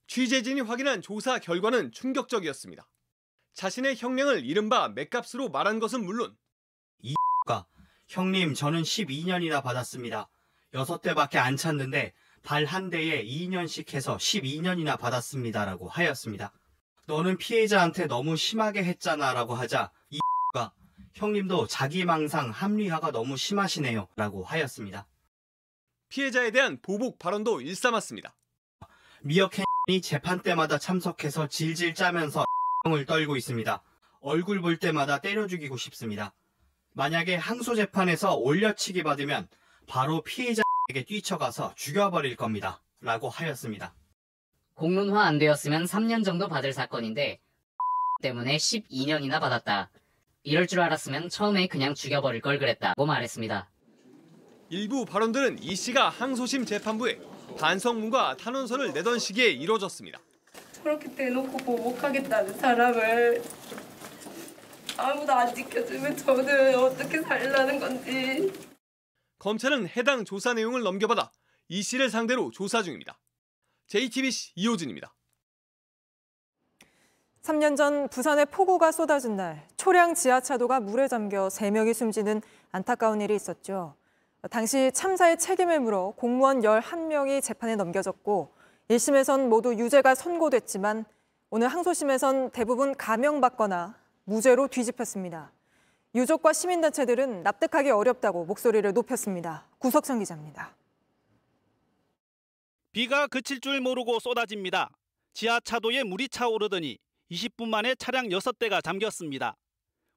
취재진이 0.08 0.62
확인한 0.62 1.02
조사 1.02 1.38
결과는 1.38 1.92
충격적이었습니다. 1.92 2.88
자신의 3.54 3.98
형량을 3.98 4.46
이른바 4.46 4.88
맥값으로 4.88 5.50
말한 5.50 5.80
것은 5.80 6.06
물론 6.06 6.38
이가 7.02 7.66
형님 8.08 8.54
저는 8.54 8.84
12년이나 8.84 9.62
받았습니다. 9.62 10.30
6대밖에 10.72 11.36
안 11.36 11.58
찼는데 11.58 12.14
발 12.46 12.64
한 12.66 12.90
대에 12.92 13.26
2년씩 13.26 13.94
해서 13.96 14.18
12년이나 14.18 14.98
받았습니다라고 15.00 15.90
하였습니다. 15.90 16.54
너는 17.08 17.38
피해자한테 17.38 18.06
너무 18.06 18.38
심하게 18.38 18.84
했잖아라고 18.84 19.56
하자 19.56 19.92
이가 20.10 20.72
형님도 21.16 21.68
자기 21.68 22.06
망상 22.06 22.52
합리화가 22.52 23.12
너무 23.12 23.36
심하시네요 23.36 24.08
라고 24.16 24.44
하였습니다. 24.44 25.08
피해자에 26.10 26.52
대한 26.52 26.80
보복 26.82 27.18
발언도 27.18 27.62
일삼았습니다. 27.62 28.36
미역캔이 29.24 30.02
재판 30.04 30.42
때마다 30.42 30.78
참석해서 30.78 31.48
질질 31.48 31.96
짜면서 31.96 32.46
을 32.88 33.06
떨고 33.06 33.36
있습니다. 33.36 33.82
얼굴 34.22 34.62
볼 34.62 34.78
때마다 34.78 35.20
때려 35.20 35.48
죽이고 35.48 35.78
싶습니다. 35.78 36.36
만약에 36.94 37.36
항소 37.36 37.74
재판에서 37.74 38.36
올려치기 38.36 39.02
받으면 39.02 39.48
바로 39.88 40.22
피해자 40.22 40.62
에게 40.88 41.04
뛰쳐가서 41.04 41.74
죽여버릴 41.76 42.36
겁니다. 42.36 42.82
라고 43.02 43.28
하였습니다. 43.28 43.96
공론화 44.76 45.24
안 45.24 45.40
되었으면 45.40 45.86
3년 45.86 46.24
정도 46.24 46.48
받을 46.48 46.74
사건인데 46.74 47.40
때문에 48.22 48.58
12년이나 48.58 49.40
받았다. 49.40 49.90
이럴 50.44 50.68
줄 50.68 50.82
알았으면 50.82 51.30
처음에 51.30 51.68
그냥 51.68 51.96
죽여버릴 51.96 52.42
걸 52.42 52.60
그랬다고 52.60 53.06
말했습니다. 53.06 53.68
일부 54.70 55.06
발언들은 55.06 55.62
이 55.64 55.76
씨가 55.76 56.10
항소심 56.10 56.66
재판부에 56.66 57.20
반성문과 57.60 58.38
탄원서를 58.38 58.94
내던 58.94 59.18
시기에 59.18 59.50
이뤄졌습니다. 59.50 60.20
그렇게 60.84 61.14
대놓고 61.16 61.58
보복하겠다는 61.58 62.54
사람을 62.60 63.44
아무도 64.98 65.34
안 65.34 65.54
지켜주면 65.54 66.16
저는 66.18 66.76
어떻게 66.76 67.22
살라는 67.22 67.80
건지. 67.80 68.75
검찰은 69.40 69.90
해당 69.90 70.26
조사 70.26 70.54
내용을 70.54 70.82
넘겨받아 70.82 71.32
이 71.68 71.82
씨를 71.82 72.10
상대로 72.10 72.52
조사 72.52 72.82
중입니다. 72.84 73.18
JTBC 73.88 74.54
이호준입니다. 74.56 75.14
3년 77.44 77.78
전 77.78 78.08
부산에 78.08 78.46
폭우가 78.46 78.92
쏟아진 78.92 79.36
날 79.36 79.68
초량 79.78 80.16
지하차도가 80.16 80.80
물에 80.80 81.08
잠겨 81.08 81.48
3명이 81.48 81.94
숨지는 81.94 82.42
안타까운 82.72 83.22
일이 83.22 83.36
있었죠. 83.36 83.96
당시 84.50 84.92
참사의 84.94 85.38
책임을 85.38 85.80
물어 85.80 86.14
공무원 86.18 86.62
11명이 86.62 87.44
재판에 87.44 87.76
넘겨졌고 87.76 88.56
1심에선 88.90 89.48
모두 89.48 89.76
유죄가 89.76 90.16
선고됐지만 90.16 91.06
오늘 91.52 91.68
항소심에선 91.68 92.52
대부분 92.52 92.96
감형받거나 92.96 93.96
무죄로 94.24 94.68
뒤집혔습니다. 94.68 95.52
유족과 96.16 96.54
시민단체들은 96.54 97.44
납득하기 97.44 97.92
어렵다고 97.92 98.46
목소리를 98.46 98.94
높였습니다. 98.94 99.68
구석성 99.80 100.20
기자입니다. 100.20 100.74
비가 102.94 103.28
그칠 103.28 103.60
줄 103.60 103.82
모르고 103.82 104.22
쏟아집니다. 104.22 104.90
지하차도에 105.34 106.04
물이 106.04 106.30
차오르더니 106.30 106.98
20분 107.30 107.68
만에 107.68 107.96
차량 107.96 108.30
6대가 108.30 108.82
잠겼습니다. 108.82 109.58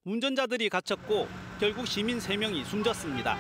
운전자들이 0.05 0.69
갇혔고 0.69 1.27
결국 1.59 1.89
시민 1.89 2.21
3명이 2.21 2.65
숨졌습니다. 2.65 3.37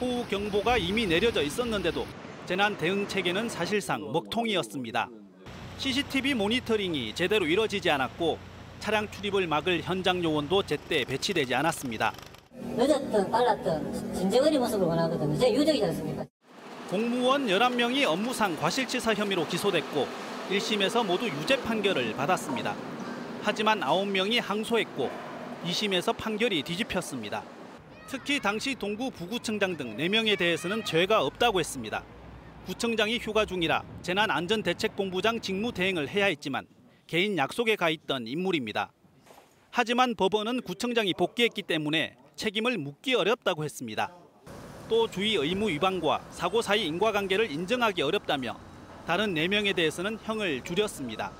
호우 0.00 0.26
경보가 0.26 0.78
이미 0.78 1.06
내려져 1.06 1.42
있었는데도 1.42 2.04
재난 2.46 2.76
대응 2.76 3.06
체계는 3.06 3.48
사실상 3.48 4.00
먹통이었습니다. 4.10 5.08
CCTV 5.78 6.34
모니터링이 6.34 7.14
제대로 7.14 7.46
이뤄지지 7.46 7.88
않았고 7.88 8.53
차량 8.84 9.10
출입을 9.10 9.46
막을 9.46 9.80
현장 9.82 10.22
요원도 10.22 10.64
제때 10.64 11.06
배치되지 11.06 11.54
않았습니다. 11.54 12.12
늦었든 12.52 13.30
빨랐든 13.30 14.12
진정어리 14.12 14.58
모습을 14.58 14.86
원하거든요. 14.86 15.38
제 15.38 15.50
유족이지 15.54 15.86
않습니까? 15.86 16.26
공무원 16.90 17.46
11명이 17.46 18.04
업무상 18.04 18.54
과실치사 18.58 19.14
혐의로 19.14 19.46
기소됐고 19.48 20.06
1심에서 20.50 21.02
모두 21.02 21.26
유죄 21.26 21.56
판결을 21.62 22.12
받았습니다. 22.14 22.76
하지만 23.42 23.80
9명이 23.80 24.42
항소했고 24.42 25.10
2심에서 25.64 26.14
판결이 26.14 26.62
뒤집혔습니다. 26.62 27.42
특히 28.06 28.38
당시 28.38 28.74
동구 28.74 29.12
부구청장 29.12 29.78
등 29.78 29.96
4명에 29.96 30.36
대해서는 30.36 30.84
죄가 30.84 31.24
없다고 31.24 31.58
했습니다. 31.58 32.04
구청장이 32.66 33.16
휴가 33.16 33.46
중이라 33.46 33.82
재난안전대책본부장 34.02 35.40
직무 35.40 35.72
대행을 35.72 36.06
해야 36.10 36.26
했지만 36.26 36.66
개인 37.14 37.38
약속에 37.38 37.76
가 37.76 37.90
있던 37.90 38.26
인물입니다. 38.26 38.90
하지만 39.70 40.16
법원은 40.16 40.62
구청장이 40.62 41.14
복귀했기 41.14 41.62
때문에 41.62 42.16
책임을 42.34 42.76
묻기 42.76 43.14
어렵다고 43.14 43.62
했습니다. 43.62 44.12
또 44.88 45.08
주의 45.08 45.36
의무 45.36 45.70
위반과 45.70 46.26
사고 46.32 46.60
사이 46.60 46.84
인과관계를 46.88 47.52
인정하기 47.52 48.02
어렵다며 48.02 48.58
다른 49.06 49.32
4명에 49.32 49.76
대해서는 49.76 50.18
형을 50.24 50.64
줄였습니다. 50.64 51.30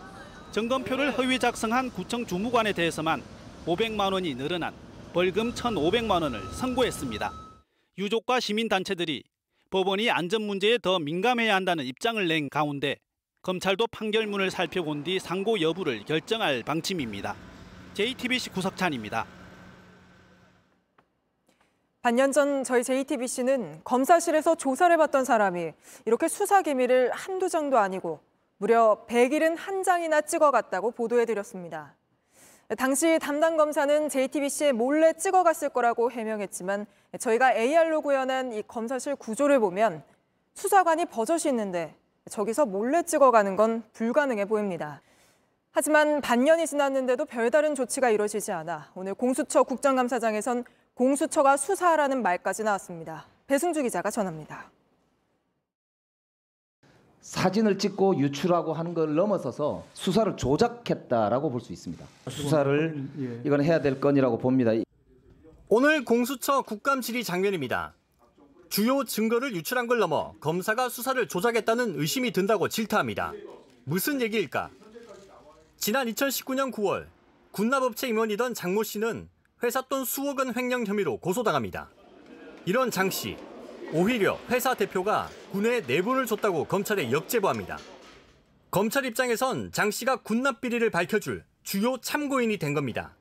점검표를 0.52 1.18
허위 1.18 1.40
작성한 1.40 1.90
구청 1.90 2.24
주무관에 2.24 2.72
대해서만 2.72 3.20
500만 3.66 4.12
원이 4.12 4.36
늘어난 4.36 4.72
벌금 5.12 5.52
1,500만 5.54 6.22
원을 6.22 6.40
선고했습니다. 6.52 7.32
유족과 7.98 8.38
시민단체들이 8.38 9.24
법원이 9.70 10.08
안전 10.08 10.42
문제에 10.42 10.78
더 10.78 11.00
민감해야 11.00 11.52
한다는 11.52 11.84
입장을 11.84 12.24
낸 12.28 12.48
가운데 12.48 12.94
검찰도 13.44 13.88
판결문을 13.88 14.50
살펴본 14.50 15.04
뒤 15.04 15.20
상고 15.20 15.60
여부를 15.60 16.06
결정할 16.06 16.62
방침입니다. 16.62 17.36
JTBC 17.92 18.48
구석찬입니다. 18.48 19.26
반년 22.00 22.32
전 22.32 22.64
저희 22.64 22.82
JTBC는 22.82 23.82
검사실에서 23.84 24.54
조사를 24.54 24.96
받던 24.96 25.26
사람이 25.26 25.72
이렇게 26.06 26.26
수사 26.26 26.62
기밀을 26.62 27.10
한두 27.12 27.50
장도 27.50 27.76
아니고 27.76 28.20
무려 28.56 29.04
100일은 29.10 29.56
한 29.58 29.82
장이나 29.82 30.22
찍어갔다고 30.22 30.92
보도해드렸습니다. 30.92 31.96
당시 32.78 33.18
담당 33.20 33.58
검사는 33.58 34.08
JTBC에 34.08 34.72
몰래 34.72 35.12
찍어갔을 35.12 35.68
거라고 35.68 36.10
해명했지만 36.10 36.86
저희가 37.18 37.52
AR로 37.52 38.00
구현한 38.00 38.52
이 38.52 38.62
검사실 38.66 39.16
구조를 39.16 39.58
보면 39.58 40.02
수사관이 40.54 41.04
버젓이 41.04 41.50
있는데 41.50 41.94
저기서 42.30 42.66
몰래 42.66 43.02
찍어가는 43.02 43.56
건 43.56 43.82
불가능해 43.92 44.46
보입니다. 44.46 45.00
하지만 45.72 46.20
반년이 46.20 46.66
지났는데도 46.66 47.24
별다른 47.26 47.74
조치가 47.74 48.10
이루어지지 48.10 48.52
않아 48.52 48.90
오늘 48.94 49.14
공수처 49.14 49.62
국정감사장에선 49.64 50.64
공수처가 50.94 51.56
수사하라는 51.56 52.22
말까지 52.22 52.62
나왔습니다. 52.62 53.26
배승주 53.46 53.82
기자가 53.82 54.10
전합니다. 54.10 54.70
사진을 57.20 57.78
찍고 57.78 58.18
유출하고 58.18 58.72
하는 58.74 58.94
걸 58.94 59.14
넘어서서 59.14 59.84
수사를 59.94 60.36
조작했다라고 60.36 61.50
볼 61.50 61.60
수 61.60 61.72
있습니다. 61.72 62.04
수사를 62.28 63.08
이건 63.44 63.64
해야 63.64 63.80
될 63.80 64.00
건이라고 64.00 64.38
봅니다. 64.38 64.72
오늘 65.68 66.04
공수처 66.04 66.62
국감질의 66.62 67.24
장면입니다. 67.24 67.94
주요 68.74 69.04
증거를 69.04 69.54
유출한 69.54 69.86
걸 69.86 70.00
넘어 70.00 70.34
검사가 70.40 70.88
수사를 70.88 71.28
조작했다는 71.28 71.94
의심이 71.96 72.32
든다고 72.32 72.68
질타합니다. 72.68 73.32
무슨 73.84 74.20
얘기일까? 74.20 74.68
지난 75.76 76.08
2019년 76.08 76.72
9월 76.72 77.06
군납업체 77.52 78.08
임원이던 78.08 78.52
장모 78.52 78.82
씨는 78.82 79.28
회사 79.62 79.80
돈 79.82 80.04
수억 80.04 80.40
원 80.40 80.56
횡령 80.56 80.86
혐의로 80.86 81.18
고소당합니다. 81.18 81.88
이런 82.64 82.90
장 82.90 83.10
씨, 83.10 83.36
오히려 83.92 84.36
회사 84.50 84.74
대표가 84.74 85.28
군에 85.52 85.80
내분을 85.82 86.26
줬다고 86.26 86.64
검찰에 86.64 87.12
역제보합니다. 87.12 87.78
검찰 88.72 89.04
입장에선 89.04 89.70
장 89.70 89.92
씨가 89.92 90.16
군납 90.22 90.60
비리를 90.60 90.90
밝혀줄 90.90 91.44
주요 91.62 91.96
참고인이 91.98 92.58
된 92.58 92.74
겁니다. 92.74 93.14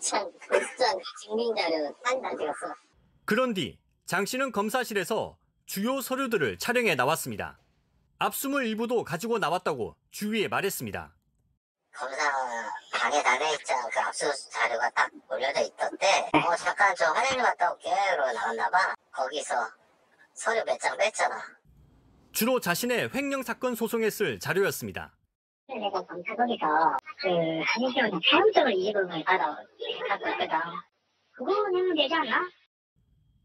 참, 0.00 0.30
참 0.78 0.98
증빙자료 1.22 1.94
한다 2.02 2.30
찍었어. 2.36 2.74
그런 3.24 3.54
뒤 3.54 3.78
장 4.06 4.24
씨는 4.26 4.50
검사실에서 4.52 5.36
주요 5.66 6.00
서류들을 6.00 6.58
촬영해 6.58 6.96
나왔습니다. 6.96 7.58
압수물 8.18 8.66
일부도 8.66 9.04
가지고 9.04 9.38
나왔다고 9.38 9.94
주위에 10.10 10.48
말했습니다. 10.48 11.14
검사 11.92 12.32
방에 12.92 13.22
다녀있자 13.22 13.88
그 13.92 14.00
압수 14.00 14.50
자료가 14.50 14.90
딱 14.90 15.10
올려져 15.30 15.60
있던데 15.62 16.28
어 16.34 16.56
잠깐 16.56 16.94
저 16.96 17.06
화장실 17.06 17.42
갔다 17.42 17.72
올게 17.72 17.88
그러고 18.10 18.32
나갔나 18.32 18.68
봐 18.70 18.94
거기서 19.12 19.54
서류 20.34 20.64
몇 20.64 20.76
장 20.78 20.96
뺐잖아 20.96 21.40
주로 22.32 22.60
자신의 22.60 23.10
횡령 23.14 23.42
사건 23.42 23.74
소송에 23.74 24.08
쓸 24.10 24.38
자료였습니다. 24.38 25.12
내가 25.78 26.04
검사 26.04 26.34
거기서 26.36 26.66
그 27.20 27.28
한의원에 27.64 28.10
사용적으로 28.30 28.70
이익을 28.70 29.06
받아 29.24 29.56
갖고 30.08 30.28
있거든 30.28 30.58
그거 31.32 31.68
내면 31.68 31.94
되지 31.96 32.14
않나? 32.14 32.48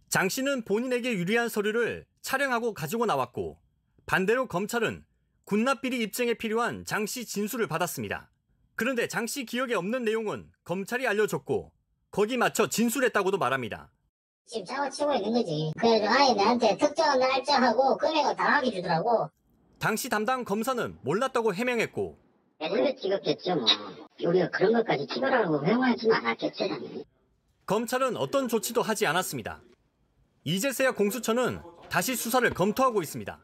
장 0.10 0.30
씨는 0.30 0.64
본인에게 0.66 1.14
유리한 1.14 1.50
서류를 1.50 2.06
촬영하고 2.22 2.74
가지고 2.74 3.06
나왔고 3.06 3.60
반대로 4.06 4.48
검찰은 4.48 5.04
군납비리 5.46 6.02
입증에 6.02 6.34
필요한 6.36 6.86
장 6.86 7.06
씨 7.06 7.26
진술을 7.26 7.68
받았습니다. 7.68 8.30
그런데 8.76 9.08
장 9.08 9.26
씨 9.26 9.46
기억에 9.46 9.74
없는 9.74 10.04
내용은 10.04 10.50
검찰이 10.64 11.08
알려줬고 11.08 11.72
거기 12.12 12.38
맞춰 12.38 12.68
진술했다고도 12.68 13.38
말합니다. 13.38 13.92
지금 14.46 14.66
장어치고 14.66 15.14
있는 15.16 15.34
거지 15.34 15.72
그래서 15.78 16.06
아예 16.08 16.34
나한테 16.34 16.78
특정한 16.78 17.20
날짜하고 17.20 17.98
금액을 17.98 18.36
당하게 18.36 18.72
주더라고 18.72 19.30
당시 19.80 20.10
담당 20.10 20.44
검사는 20.44 20.98
몰랐다고 21.02 21.54
해명했고 21.54 22.18
애들도 22.62 22.96
찍었겠죠 22.96 23.56
뭐 23.56 23.66
우리가 24.24 24.50
그런 24.50 24.74
것까지 24.74 25.08
찍으라고 25.08 25.66
회원하지는 25.66 26.16
않았겠죠 26.16 26.68
당연히 26.68 27.06
검찰은 27.66 28.16
어떤 28.16 28.48
조치도 28.48 28.84
하지 28.84 29.08
않았습니다. 29.08 29.60
이제서야 30.44 30.92
공수처는 30.92 31.62
다시 31.90 32.16
수사를 32.16 32.48
검토하고 32.52 33.02
있습니다. 33.02 33.40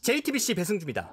JTBC 0.00 0.54
배승주입니다. 0.54 1.12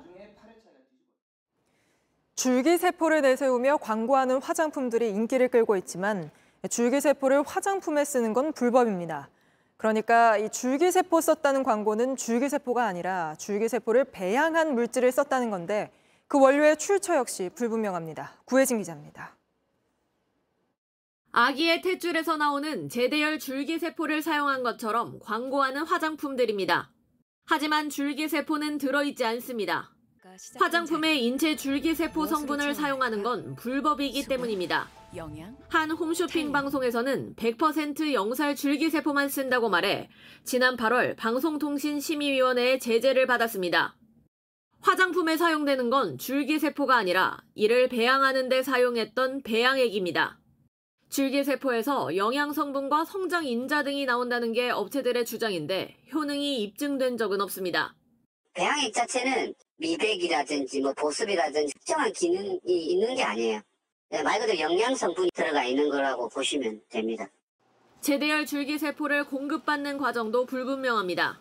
줄기세포를 2.35 3.21
내세우며 3.21 3.77
광고하는 3.77 4.41
화장품들이 4.41 5.09
인기를 5.09 5.49
끌고 5.49 5.75
있지만 5.77 6.31
줄기세포를 6.69 7.43
화장품에 7.43 8.05
쓰는 8.05 8.31
건 8.31 8.53
불법입니다. 8.53 9.29
그러니까 9.83 10.37
이 10.37 10.49
줄기세포 10.49 11.19
썼다는 11.19 11.63
광고는 11.63 12.15
줄기세포가 12.15 12.85
아니라 12.85 13.35
줄기세포를 13.35 14.05
배양한 14.05 14.75
물질을 14.75 15.11
썼다는 15.11 15.49
건데 15.49 15.91
그 16.29 16.39
원료의 16.39 16.77
출처 16.77 17.17
역시 17.17 17.49
불분명합니다. 17.53 18.31
구혜진 18.45 18.77
기자입니다. 18.77 19.35
아기의 21.33 21.81
탯줄에서 21.81 22.37
나오는 22.37 22.87
제대열 22.87 23.39
줄기세포를 23.39 24.21
사용한 24.21 24.63
것처럼 24.63 25.19
광고하는 25.19 25.83
화장품들입니다. 25.83 26.89
하지만 27.43 27.89
줄기세포는 27.89 28.77
들어있지 28.77 29.25
않습니다. 29.25 29.92
화장품에 30.59 31.15
인체 31.17 31.55
줄기세포 31.55 32.25
성분을 32.25 32.73
사용하는 32.73 33.23
건 33.23 33.55
불법이기 33.55 34.25
때문입니다. 34.27 34.89
한 35.69 35.91
홈쇼핑 35.91 36.51
방송에서는 36.51 37.35
100% 37.35 38.13
영살 38.13 38.55
줄기세포만 38.55 39.29
쓴다고 39.29 39.69
말해 39.69 40.09
지난 40.43 40.75
8월 40.75 41.15
방송통신심의위원회의 41.17 42.79
제재를 42.79 43.27
받았습니다. 43.27 43.95
화장품에 44.81 45.37
사용되는 45.37 45.89
건 45.89 46.17
줄기세포가 46.17 46.95
아니라 46.95 47.37
이를 47.53 47.87
배양하는 47.87 48.49
데 48.49 48.63
사용했던 48.63 49.43
배양액입니다. 49.43 50.39
줄기세포에서 51.09 52.17
영양성분과 52.17 53.05
성장 53.05 53.45
인자 53.45 53.83
등이 53.83 54.05
나온다는 54.05 54.51
게 54.51 54.71
업체들의 54.71 55.25
주장인데 55.25 55.95
효능이 56.11 56.63
입증된 56.63 57.17
적은 57.17 57.39
없습니다. 57.41 57.95
배양액 58.53 58.93
자체는 58.93 59.53
미백이라든지 59.77 60.81
뭐 60.81 60.93
보습이라든지 60.93 61.73
특정한 61.73 62.11
기능이 62.13 62.59
있는 62.65 63.15
게 63.15 63.23
아니에요 63.23 63.61
네, 64.09 64.21
말 64.21 64.39
그대로 64.39 64.59
영양 64.59 64.93
성분이 64.95 65.31
들어가 65.33 65.63
있는 65.63 65.89
거라고 65.89 66.29
보시면 66.29 66.81
됩니다. 66.89 67.27
제대열 68.01 68.45
줄기세포를 68.45 69.23
공급받는 69.25 69.97
과정도 69.97 70.45
불분명합니다. 70.45 71.39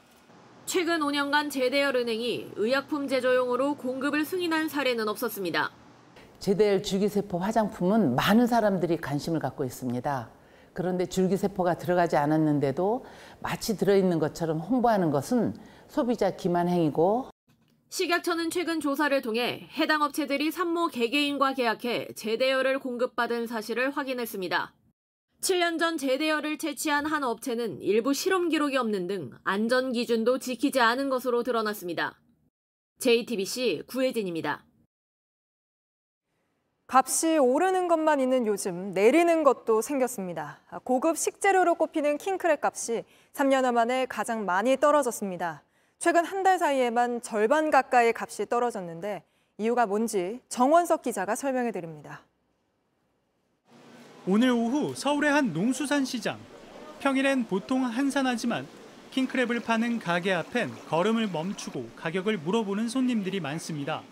최근 0.64 1.00
5년간 1.00 1.50
제대열 1.50 1.96
은행이 1.96 2.52
의약품 2.56 3.08
제조용으로 3.08 3.74
공급을 3.74 4.24
승인한 4.24 4.70
사례는 4.70 5.06
없었습니다. 5.06 5.70
제대열 6.38 6.82
줄기세포 6.82 7.36
화장품은 7.36 8.14
많은 8.14 8.46
사람들이 8.46 8.96
관심을 8.96 9.38
갖고 9.38 9.64
있습니다. 9.64 10.30
그런데 10.72 11.04
줄기세포가 11.04 11.74
들어가지 11.74 12.16
않았는데도 12.16 13.04
마치 13.40 13.76
들어있는 13.76 14.18
것처럼 14.18 14.60
홍보하는 14.60 15.10
것은 15.10 15.54
소비자 15.92 16.34
기만 16.34 16.70
행위고 16.70 17.28
식약처는 17.90 18.48
최근 18.48 18.80
조사를 18.80 19.20
통해 19.20 19.68
해당 19.76 20.00
업체들이 20.00 20.50
산모 20.50 20.86
개개인과 20.86 21.52
계약해 21.52 22.08
제대열을 22.16 22.78
공급받은 22.78 23.46
사실을 23.46 23.90
확인했습니다. 23.90 24.72
7년 25.42 25.78
전 25.78 25.98
제대열을 25.98 26.56
채취한 26.56 27.04
한 27.04 27.24
업체는 27.24 27.82
일부 27.82 28.14
실험 28.14 28.48
기록이 28.48 28.78
없는 28.78 29.06
등 29.06 29.32
안전 29.44 29.92
기준도 29.92 30.38
지키지 30.38 30.80
않은 30.80 31.10
것으로 31.10 31.42
드러났습니다. 31.42 32.18
JTBC 33.00 33.82
구혜진입니다. 33.86 34.64
값이 36.86 37.36
오르는 37.36 37.88
것만 37.88 38.18
있는 38.18 38.46
요즘 38.46 38.92
내리는 38.92 39.42
것도 39.42 39.82
생겼습니다. 39.82 40.60
고급 40.84 41.18
식재료로 41.18 41.74
꼽히는 41.74 42.16
킹크랩 42.16 42.64
값이 42.64 43.04
3년 43.34 43.70
만에 43.74 44.06
가장 44.06 44.46
많이 44.46 44.78
떨어졌습니다. 44.78 45.64
최근 46.02 46.24
한 46.24 46.42
달 46.42 46.58
사이에만 46.58 47.22
절반 47.22 47.70
가까이 47.70 48.12
값이 48.12 48.46
떨어졌는데 48.48 49.22
이유가 49.58 49.86
뭔지 49.86 50.40
정원석 50.48 51.02
기자가 51.02 51.36
설명해 51.36 51.70
드립니다. 51.70 52.22
오늘 54.26 54.50
오후 54.50 54.96
서울의 54.96 55.30
한 55.30 55.52
농수산 55.52 56.04
시장. 56.04 56.40
평일엔 56.98 57.44
보통 57.46 57.84
한산하지만 57.84 58.66
킹크랩을 59.12 59.64
파는 59.64 60.00
가게 60.00 60.32
앞엔 60.32 60.74
걸음을 60.88 61.28
멈추고 61.28 61.90
가격을 61.94 62.38
물어보는 62.38 62.88
손님들이 62.88 63.38
많습니다. 63.38 64.02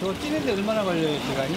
저 0.00 0.18
찌는데 0.18 0.52
얼마나 0.52 0.82
걸려요, 0.82 1.18
시간이? 1.18 1.52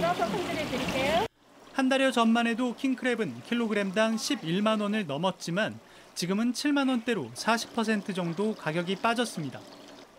넣어서 0.00 0.26
손질해 0.28 0.64
드릴게요. 0.64 1.26
한 1.74 1.90
달여 1.90 2.10
전만 2.10 2.46
해도 2.46 2.74
킹크랩은 2.74 3.44
킬로그램당 3.44 4.16
11만 4.16 4.80
원을 4.80 5.06
넘었지만 5.06 5.78
지금은 6.16 6.52
7만 6.52 6.88
원대로 6.88 7.30
40% 7.34 8.14
정도 8.14 8.54
가격이 8.54 8.96
빠졌습니다. 8.96 9.60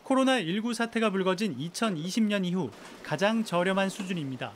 코로나19 0.05 0.75
사태가 0.75 1.10
불거진 1.10 1.57
2020년 1.57 2.45
이후 2.45 2.69
가장 3.03 3.43
저렴한 3.43 3.89
수준입니다. 3.89 4.51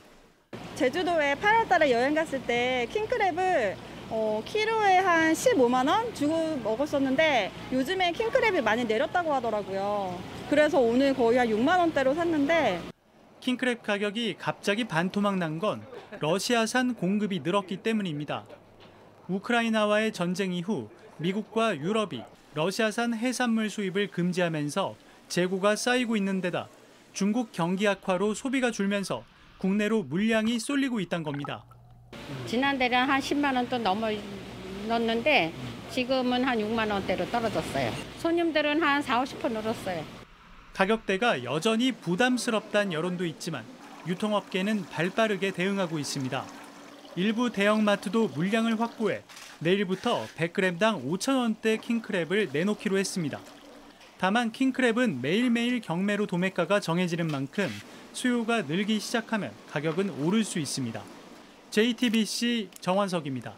제주도에 0.76 1.34
8월 1.34 1.68
달에 1.68 1.92
여행 1.92 2.14
갔을 2.14 2.40
때 2.44 2.88
킹크랩을 2.92 3.76
어, 4.12 4.44
키로에 4.46 4.98
한 4.98 5.34
15만 5.34 5.88
원 5.90 6.14
주고 6.14 6.58
먹었었는데 6.58 7.52
요즘에 7.74 8.12
킹크랩이 8.12 8.62
많이 8.62 8.86
내렸다고 8.86 9.34
하더라고요. 9.34 10.22
그래서 10.48 10.80
오늘 10.80 11.16
거의 11.16 11.40
한 11.40 11.48
6만 11.48 11.80
원대로 11.80 12.14
샀는데 12.14 12.80
킹크랩 13.42 13.82
가격이 13.82 14.36
갑자기 14.38 14.84
반토막 14.84 15.38
난 15.40 15.58
건 15.58 15.82
러시아산 16.20 16.94
공급이 16.94 17.40
늘었기 17.40 17.78
때문입니다. 17.78 18.46
우크라이나와의 19.28 20.12
전쟁 20.14 20.54
이후 20.54 20.90
미국과 21.18 21.78
유럽이 21.78 22.24
러시아산 22.54 23.14
해산물 23.14 23.70
수입을 23.70 24.08
금지하면서 24.08 24.96
재고가 25.30 25.76
쌓이고 25.76 26.18
있는 26.18 26.42
데다 26.42 26.68
중국 27.14 27.52
경기 27.52 27.88
악화로 27.88 28.34
소비가 28.34 28.72
줄면서 28.72 29.24
국내로 29.58 30.04
물량이 30.04 30.60
쏠리고 30.60 31.00
있다는 31.00 31.24
겁니다. 31.24 31.64
지난달에는 32.48 33.08
한 33.10 33.20
10만 33.22 33.56
원 33.56 33.70
또 33.70 33.78
넘어 33.78 34.08
넣었는데 34.88 35.54
지금은 35.92 36.44
한 36.44 36.58
6만 36.58 36.90
원대로 36.92 37.26
떨어졌어요. 37.30 37.92
손님들은 38.18 38.82
한 38.82 39.02
4, 39.02 39.24
50% 39.24 39.52
늘었어요. 39.52 40.04
가격대가 40.74 41.44
여전히 41.44 41.92
부담스럽다는 41.92 42.94
여론도 42.94 43.26
있지만 43.26 43.64
유통업계는 44.08 44.86
발빠르게 44.86 45.52
대응하고 45.52 46.00
있습니다. 46.00 46.44
일부 47.16 47.52
대형마트도 47.52 48.30
물량을 48.30 48.80
확보해 48.80 49.24
내일부터 49.60 50.26
100g당 50.38 51.06
5,000원대 51.06 51.80
킹크랩을 51.82 52.52
내놓기로 52.54 52.98
했습니다. 52.98 53.40
다만 54.18 54.52
킹크랩은 54.52 55.20
매일매일 55.22 55.82
경매로 55.82 56.26
도매가가 56.28 56.80
정해지는 56.80 57.28
만큼 57.28 57.68
수요가 58.14 58.62
늘기 58.62 59.00
시작하면 59.00 59.52
가격은 59.72 60.24
오를 60.24 60.44
수 60.44 60.60
있습니다. 60.60 61.02
JTBC 61.72 62.70
정환석입니다. 62.80 63.54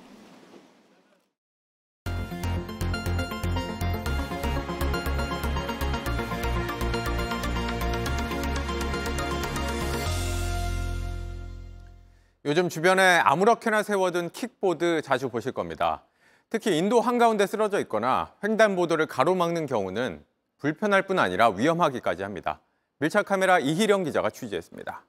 요즘 12.46 12.68
주변에 12.68 13.20
아무렇게나 13.20 13.84
세워둔 13.84 14.30
킥보드 14.32 15.02
자주 15.02 15.30
보실 15.30 15.54
겁니다. 15.54 16.04
특히 16.50 16.78
인도 16.78 17.00
한가운데 17.00 17.48
쓰러져 17.48 17.80
있거나 17.82 18.34
횡단보도를 18.44 19.06
가로막는 19.06 19.66
경우는 19.66 20.26
불편할 20.58 21.04
뿐 21.04 21.20
아니라 21.20 21.50
위험하기까지 21.50 22.22
합니다. 22.22 22.60
밀착 23.00 23.26
카메라 23.28 23.60
이희령 23.60 24.04
기자가 24.04 24.30
취재했습니다. 24.30 25.06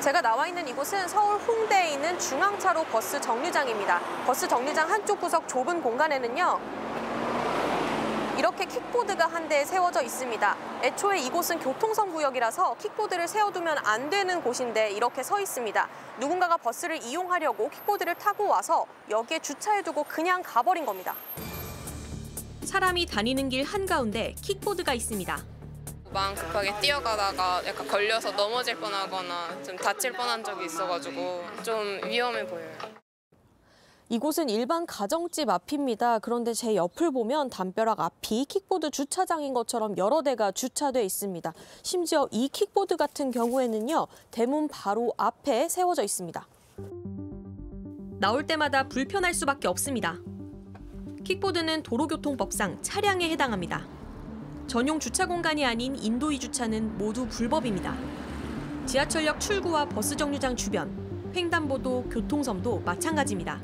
제가 0.00 0.22
나와 0.22 0.46
있는 0.48 0.66
이곳은 0.66 1.08
서울 1.08 1.38
홍대에 1.40 1.92
있는 1.92 2.18
중앙차로 2.18 2.84
버스 2.84 3.20
정류장입니다. 3.20 4.00
버스 4.24 4.48
정류장 4.48 4.90
한쪽 4.90 5.20
구석 5.20 5.46
좁은 5.46 5.82
공간에는요. 5.82 6.87
이렇게 8.38 8.66
킥보드가 8.66 9.26
한대 9.26 9.64
세워져 9.64 10.00
있습니다. 10.00 10.56
애초에 10.84 11.18
이곳은 11.18 11.58
교통섬 11.58 12.12
구역이라서 12.12 12.76
킥보드를 12.76 13.26
세워두면 13.26 13.78
안 13.84 14.08
되는 14.10 14.40
곳인데 14.40 14.92
이렇게 14.92 15.24
서 15.24 15.40
있습니다. 15.40 15.88
누군가가 16.20 16.56
버스를 16.56 17.02
이용하려고 17.02 17.68
킥보드를 17.68 18.14
타고 18.14 18.46
와서 18.46 18.86
여기에 19.10 19.40
주차해두고 19.40 20.04
그냥 20.04 20.40
가버린 20.44 20.86
겁니다. 20.86 21.16
사람이 22.64 23.06
다니는 23.06 23.48
길 23.48 23.64
한가운데 23.64 24.36
킥보드가 24.40 24.94
있습니다. 24.94 25.36
마음 26.12 26.34
급하게 26.36 26.72
뛰어가다가 26.80 27.62
약간 27.66 27.88
걸려서 27.88 28.30
넘어질 28.30 28.76
뻔하거나 28.76 29.62
좀 29.64 29.76
다칠 29.76 30.12
뻔한 30.12 30.44
적이 30.44 30.66
있어가지고 30.66 31.44
좀 31.64 32.00
위험해 32.04 32.46
보여요. 32.46 32.97
이곳은 34.10 34.48
일반 34.48 34.86
가정집 34.86 35.50
앞입니다. 35.50 36.18
그런데 36.20 36.54
제 36.54 36.74
옆을 36.74 37.10
보면 37.10 37.50
담벼락 37.50 38.00
앞이 38.00 38.46
킥보드 38.46 38.90
주차장인 38.90 39.52
것처럼 39.52 39.98
여러 39.98 40.22
대가 40.22 40.50
주차돼 40.50 41.04
있습니다. 41.04 41.52
심지어 41.82 42.26
이 42.30 42.48
킥보드 42.48 42.96
같은 42.96 43.30
경우에는요, 43.30 44.06
대문 44.30 44.68
바로 44.68 45.12
앞에 45.18 45.68
세워져 45.68 46.02
있습니다. 46.04 46.46
나올 48.18 48.46
때마다 48.46 48.88
불편할 48.88 49.34
수밖에 49.34 49.68
없습니다. 49.68 50.16
킥보드는 51.24 51.82
도로교통법상 51.82 52.78
차량에 52.80 53.28
해당합니다. 53.28 53.86
전용 54.66 54.98
주차 54.98 55.26
공간이 55.26 55.66
아닌 55.66 55.94
인도위 55.94 56.38
주차는 56.38 56.96
모두 56.96 57.26
불법입니다. 57.28 57.94
지하철역 58.86 59.38
출구와 59.38 59.90
버스 59.90 60.16
정류장 60.16 60.56
주변, 60.56 61.30
횡단보도, 61.36 62.04
교통섬도 62.04 62.80
마찬가지입니다. 62.86 63.60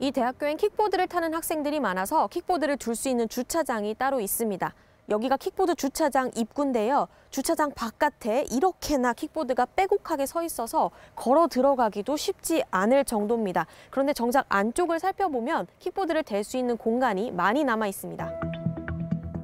이 0.00 0.10
대학교엔 0.10 0.56
킥보드를 0.56 1.06
타는 1.06 1.34
학생들이 1.34 1.80
많아서 1.80 2.26
킥보드를 2.28 2.76
둘 2.76 2.94
수 2.94 3.08
있는 3.08 3.28
주차장이 3.28 3.94
따로 3.94 4.20
있습니다. 4.20 4.74
여기가 5.10 5.36
킥보드 5.36 5.74
주차장 5.74 6.30
입구인데요. 6.34 7.08
주차장 7.30 7.70
바깥에 7.72 8.46
이렇게나 8.50 9.12
킥보드가 9.12 9.66
빼곡하게 9.76 10.24
서 10.26 10.42
있어서 10.42 10.90
걸어 11.14 11.46
들어가기도 11.46 12.16
쉽지 12.16 12.62
않을 12.70 13.04
정도입니다. 13.04 13.66
그런데 13.90 14.12
정작 14.14 14.46
안쪽을 14.48 14.98
살펴보면 15.00 15.66
킥보드를 15.80 16.22
댈 16.22 16.42
수 16.42 16.56
있는 16.56 16.76
공간이 16.76 17.30
많이 17.32 17.64
남아 17.64 17.86
있습니다. 17.88 18.40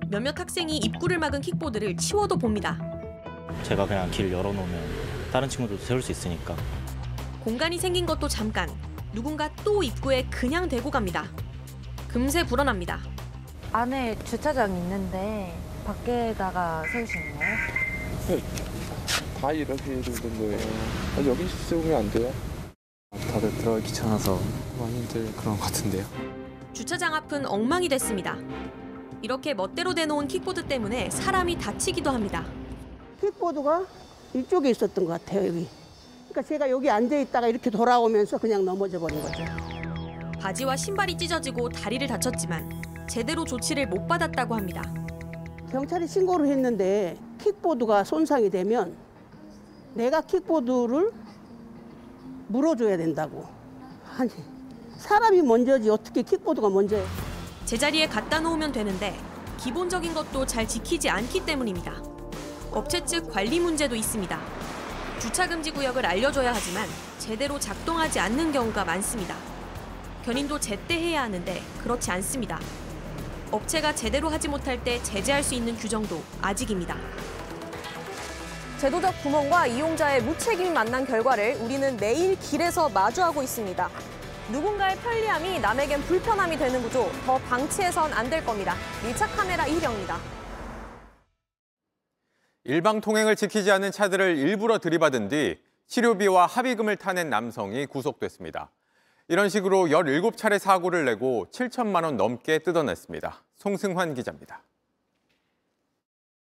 몇몇 0.08 0.38
학생이 0.38 0.78
입구를 0.78 1.18
막은 1.18 1.42
킥보드를 1.42 1.96
치워도 1.96 2.38
봅니다. 2.38 2.78
제가 3.64 3.86
그냥 3.86 4.10
길 4.10 4.32
열어놓으면 4.32 4.80
다른 5.30 5.48
친구들도 5.48 5.82
세울 5.84 6.00
수 6.02 6.10
있으니까 6.10 6.56
공간이 7.44 7.78
생긴 7.78 8.06
것도 8.06 8.28
잠깐. 8.28 8.68
누군가 9.12 9.50
또 9.64 9.82
입구에 9.82 10.24
그냥 10.30 10.68
대고 10.68 10.90
갑니다. 10.90 11.24
금세 12.08 12.44
불어납니다. 12.44 13.00
안에 13.72 14.16
주차장 14.24 14.70
있는데 14.76 15.54
밖에다가 15.84 16.84
세우시는 16.92 17.36
거예요? 17.38 17.56
다 19.40 19.52
이렇게 19.52 20.00
되던데 20.00 20.58
아, 21.16 21.24
여기 21.26 21.48
세우면 21.48 21.94
안 21.96 22.10
돼요? 22.10 22.32
다들 23.32 23.50
들어가기 23.58 23.86
귀찮아서 23.86 24.38
많이들 24.78 25.32
그런 25.36 25.56
것 25.58 25.64
같은데요. 25.64 26.04
주차장 26.72 27.14
앞은 27.14 27.46
엉망이 27.46 27.88
됐습니다. 27.88 28.36
이렇게 29.22 29.54
멋대로 29.54 29.94
대놓은 29.94 30.28
킥보드 30.28 30.66
때문에 30.66 31.10
사람이 31.10 31.58
다치기도 31.58 32.10
합니다. 32.10 32.44
킥보드가 33.20 33.84
이쪽에 34.34 34.70
있었던 34.70 35.04
것 35.04 35.12
같아요, 35.24 35.48
여기. 35.48 35.68
그러니까 36.30 36.42
제가 36.42 36.70
여기 36.70 36.88
앉아 36.88 37.18
있다가 37.18 37.48
이렇게 37.48 37.70
돌아오면서 37.70 38.38
그냥 38.38 38.64
넘어져 38.64 39.00
버린 39.00 39.20
거죠. 39.20 39.44
바지와 40.40 40.76
신발이 40.76 41.18
찢어지고 41.18 41.68
다리를 41.70 42.06
다쳤지만 42.06 42.80
제대로 43.08 43.44
조치를 43.44 43.88
못 43.88 44.06
받았다고 44.06 44.54
합니다. 44.54 44.82
경찰에 45.72 46.06
신고를 46.06 46.46
했는데 46.46 47.16
킥보드가 47.38 48.04
손상이 48.04 48.48
되면 48.48 48.94
내가 49.94 50.20
킥보드를 50.20 51.12
물어줘야 52.46 52.96
된다고. 52.96 53.46
아니, 54.16 54.30
사람이 54.98 55.42
먼저지 55.42 55.90
어떻게 55.90 56.22
킥보드가 56.22 56.68
먼저예요. 56.68 57.04
제자리에 57.64 58.06
갖다 58.06 58.38
놓으면 58.38 58.70
되는데 58.70 59.16
기본적인 59.58 60.14
것도 60.14 60.46
잘 60.46 60.66
지키지 60.66 61.08
않기 61.10 61.44
때문입니다. 61.44 62.00
업체 62.70 63.04
측 63.04 63.28
관리 63.30 63.58
문제도 63.58 63.96
있습니다. 63.96 64.59
주차 65.20 65.46
금지 65.46 65.70
구역을 65.70 66.04
알려줘야 66.06 66.54
하지만 66.54 66.88
제대로 67.18 67.58
작동하지 67.60 68.18
않는 68.20 68.52
경우가 68.52 68.84
많습니다. 68.86 69.36
견인도 70.24 70.58
제때 70.58 70.94
해야 70.94 71.22
하는데 71.22 71.62
그렇지 71.82 72.10
않습니다. 72.12 72.58
업체가 73.50 73.94
제대로 73.94 74.30
하지 74.30 74.48
못할 74.48 74.82
때 74.82 75.02
제재할 75.02 75.42
수 75.42 75.54
있는 75.54 75.76
규정도 75.76 76.22
아직입니다. 76.40 76.96
제도적 78.78 79.22
구멍과 79.22 79.66
이용자의 79.66 80.22
무책임이 80.22 80.70
만난 80.70 81.04
결과를 81.06 81.58
우리는 81.60 81.96
매일 81.98 82.38
길에서 82.38 82.88
마주하고 82.88 83.42
있습니다. 83.42 83.90
누군가의 84.52 84.96
편리함이 84.96 85.60
남에겐 85.60 86.00
불편함이 86.02 86.56
되는 86.56 86.82
구조 86.82 87.12
더 87.26 87.36
방치해선 87.38 88.12
안 88.14 88.30
될 88.30 88.42
겁니다. 88.44 88.74
밀착 89.04 89.36
카메라 89.36 89.66
이희령입니다. 89.66 90.39
일방 92.64 93.00
통행을 93.00 93.36
지키지 93.36 93.70
않은 93.70 93.90
차들을 93.90 94.36
일부러 94.36 94.78
들이받은 94.78 95.28
뒤 95.28 95.58
치료비와 95.86 96.44
합의금을 96.46 96.96
타낸 96.96 97.30
남성이 97.30 97.86
구속됐습니다. 97.86 98.70
이런 99.28 99.48
식으로 99.48 99.86
17차례 99.86 100.58
사고를 100.58 101.06
내고 101.06 101.46
7천만 101.52 102.04
원 102.04 102.18
넘게 102.18 102.58
뜯어냈습니다. 102.58 103.44
송승환 103.56 104.14
기자입니다. 104.14 104.62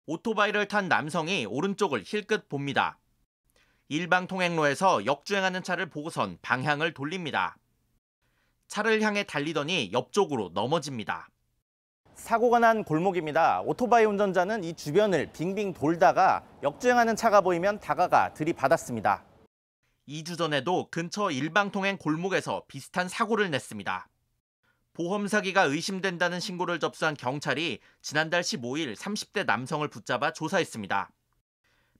오토바이를 0.07 0.67
탄 0.67 0.87
남성이 0.87 1.45
오른쪽을 1.45 2.01
힐끗 2.03 2.49
봅니다. 2.49 2.97
일방 3.87 4.25
통행로에서 4.25 5.05
역주행하는 5.05 5.61
차를 5.61 5.89
보고선 5.89 6.39
방향을 6.41 6.93
돌립니다. 6.93 7.57
차를 8.67 9.01
향해 9.01 9.23
달리더니 9.23 9.91
옆쪽으로 9.93 10.49
넘어집니다. 10.53 11.29
사고가 12.22 12.59
난 12.59 12.84
골목입니다. 12.84 13.61
오토바이 13.61 14.05
운전자는 14.05 14.63
이 14.63 14.76
주변을 14.76 15.32
빙빙 15.34 15.74
돌다가 15.74 16.43
역주행하는 16.61 17.15
차가 17.15 17.41
보이면 17.41 17.80
다가가 17.80 18.36
들이받았습니다. 18.36 19.26
2주 20.07 20.38
전에도 20.38 20.88
근처 20.91 21.32
일방통행 21.32 21.97
골목에서 21.97 22.63
비슷한 22.67 23.09
사고를 23.09 23.49
냈습니다. 23.49 24.07
보험 24.93 25.28
사기가 25.28 25.63
의심된다는 25.63 26.39
신고를 26.39 26.80
접수한 26.80 27.15
경찰이 27.15 27.80
지난달 28.03 28.43
15일 28.43 28.95
30대 28.95 29.45
남성을 29.45 29.86
붙잡아 29.88 30.32
조사했습니다. 30.32 31.09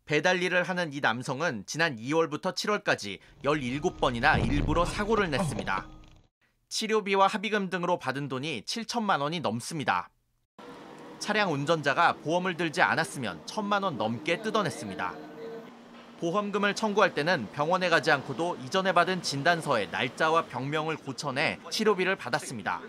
배달 0.05 0.43
일을 0.43 0.63
하는 0.63 0.93
이 0.93 0.99
남성은 0.99 1.63
지난 1.65 1.97
2월부터 1.97 2.53
7월까지 2.53 3.17
17번이나 3.43 4.45
일부러 4.47 4.86
사고를 4.86 5.32
냈습니다. 5.32 6.00
치료비와 6.72 7.28
합의금 7.28 7.69
등으로 7.69 7.99
받은 7.99 8.30
돈이 8.30 8.61
7천만 8.61 9.19
원이 9.19 9.41
넘습니다. 9.41 10.09
차량 11.19 11.51
운전자가 11.51 12.13
보험을 12.13 12.55
들지 12.55 12.82
않았으면 12.82 13.45
천만 13.45 13.84
원 13.84 13.97
넘게 13.97 14.41
뜯어냈습니다. 14.41 15.13
보험금을 16.22 16.74
청구할 16.74 17.13
때는 17.13 17.51
병원에 17.51 17.89
가지 17.89 18.09
않고도 18.11 18.55
이전에 18.63 18.93
받은 18.93 19.22
진단서에 19.22 19.88
날짜와 19.88 20.45
병명을 20.45 20.95
고쳐내 20.95 21.59
치료비를 21.69 22.15
받았습니다. 22.15 22.80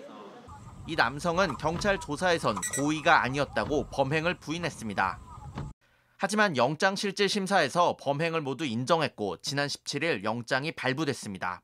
이 0.86 0.94
남성은 0.94 1.56
경찰 1.56 1.98
조사에선 1.98 2.54
고의가 2.76 3.24
아니었다고 3.24 3.88
범행을 3.90 4.34
부인했습니다. 4.34 5.18
하지만 6.18 6.56
영장실질심사에서 6.56 7.96
범행을 8.00 8.42
모두 8.42 8.64
인정했고 8.64 9.38
지난 9.38 9.66
17일 9.66 10.22
영장이 10.22 10.70
발부됐습니다. 10.72 11.62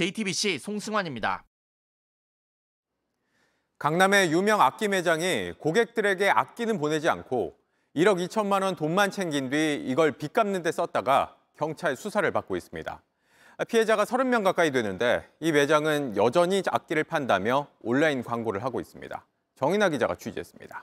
JTBC 0.00 0.58
송승환입니다. 0.60 1.44
강남의 3.78 4.32
유명 4.32 4.62
악기 4.62 4.88
매장이 4.88 5.52
고객들에게 5.58 6.30
악기는 6.30 6.78
보내지 6.78 7.10
않고 7.10 7.54
1억 7.94 8.26
2천만 8.26 8.62
원 8.62 8.76
돈만 8.76 9.10
챙긴 9.10 9.50
뒤 9.50 9.74
이걸 9.84 10.12
빚 10.12 10.32
갚는 10.32 10.62
데 10.62 10.72
썼다가 10.72 11.36
경찰 11.58 11.96
수사를 11.96 12.30
받고 12.30 12.56
있습니다. 12.56 13.02
피해자가 13.68 14.04
30명 14.04 14.42
가까이 14.42 14.70
되는데 14.70 15.28
이 15.38 15.52
매장은 15.52 16.16
여전히 16.16 16.62
악기를 16.66 17.04
판다며 17.04 17.66
온라인 17.82 18.24
광고를 18.24 18.64
하고 18.64 18.80
있습니다. 18.80 19.26
정인아 19.56 19.90
기자가 19.90 20.14
취재했습니다. 20.14 20.82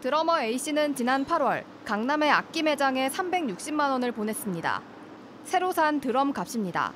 드러머 0.00 0.40
A씨는 0.40 0.96
지난 0.96 1.24
8월 1.24 1.64
강남의 1.84 2.28
악기 2.32 2.64
매장에 2.64 3.08
360만 3.08 3.92
원을 3.92 4.10
보냈습니다. 4.10 4.93
새로 5.44 5.72
산 5.72 6.00
드럼 6.00 6.32
값입니다. 6.32 6.92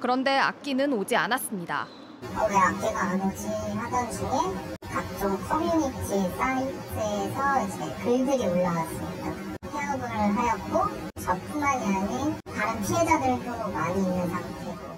그런데 0.00 0.36
악기는 0.36 0.92
오지 0.92 1.16
않았습니다. 1.16 1.82
어, 1.84 2.46
왜 2.48 2.56
악기가 2.56 3.00
안 3.02 3.20
오지 3.20 3.46
하던 3.48 4.10
중에 4.10 4.76
각종 4.82 5.36
커뮤니티 5.48 6.28
사이트에서 6.36 7.66
이제 7.66 8.04
글들이 8.04 8.46
올라왔습니다. 8.46 9.56
폐업을 9.70 10.08
하였고 10.08 11.10
저뿐만이 11.22 11.84
아닌 11.84 12.34
다른 12.44 12.82
피해자들도 12.82 13.72
많이 13.72 14.02
있는 14.02 14.28
상태고 14.28 14.96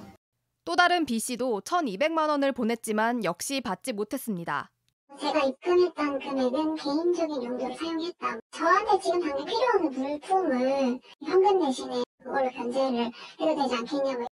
또 0.65 0.77
다른 0.77 1.07
B씨도 1.07 1.61
1,200만 1.63 2.29
원을 2.29 2.53
보냈지만 2.53 3.25
역시 3.25 3.61
받지 3.61 3.93
못했습니다. 3.93 4.71
제가 5.19 5.41
입금했던 5.45 6.19
금액은 6.21 6.75
개인적인 6.77 7.43
용도로 7.43 7.75
사용했다. 7.75 8.37
저한테 8.51 8.99
지금 9.03 9.21
당장 9.21 9.45
필요한 9.47 9.91
물품을 9.91 11.01
현금 11.25 11.61
대신에 11.61 12.03
그걸로 12.23 12.51
변제를 12.51 13.11
해도 13.41 13.63
되지 13.63 13.75
않겠냐고 13.77 14.27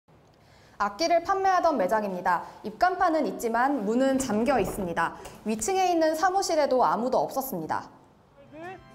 악기를 0.79 1.23
판매하던 1.23 1.77
매장입니다. 1.77 2.43
입간판은 2.65 3.27
있지만 3.29 3.85
문은 3.85 4.19
잠겨 4.19 4.59
있습니다. 4.59 5.17
위층에 5.45 5.93
있는 5.93 6.15
사무실에도 6.15 6.85
아무도 6.85 7.19
없었습니다. 7.19 7.89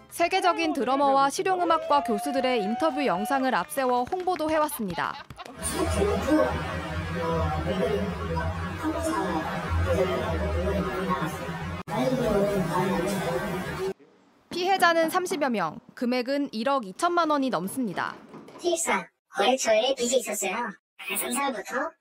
세계적인 0.10 0.74
드러머와 0.74 1.30
실용음악과 1.30 2.04
교수들의 2.04 2.62
인터뷰 2.64 3.06
영상을 3.06 3.54
앞세워 3.54 4.04
홍보도 4.04 4.50
해왔습니다. 4.50 5.14
피해자는 14.50 15.10
30여 15.10 15.50
명, 15.50 15.80
금액은 15.94 16.50
1억 16.50 16.94
2천만 16.94 17.30
원이 17.30 17.50
넘습니다. 17.50 18.16
수입사 18.60 19.08
거래처에 19.30 19.94
빚이 19.96 20.18
있었어요. 20.18 20.56
그래서 21.06 21.28
3사부터 21.28 21.92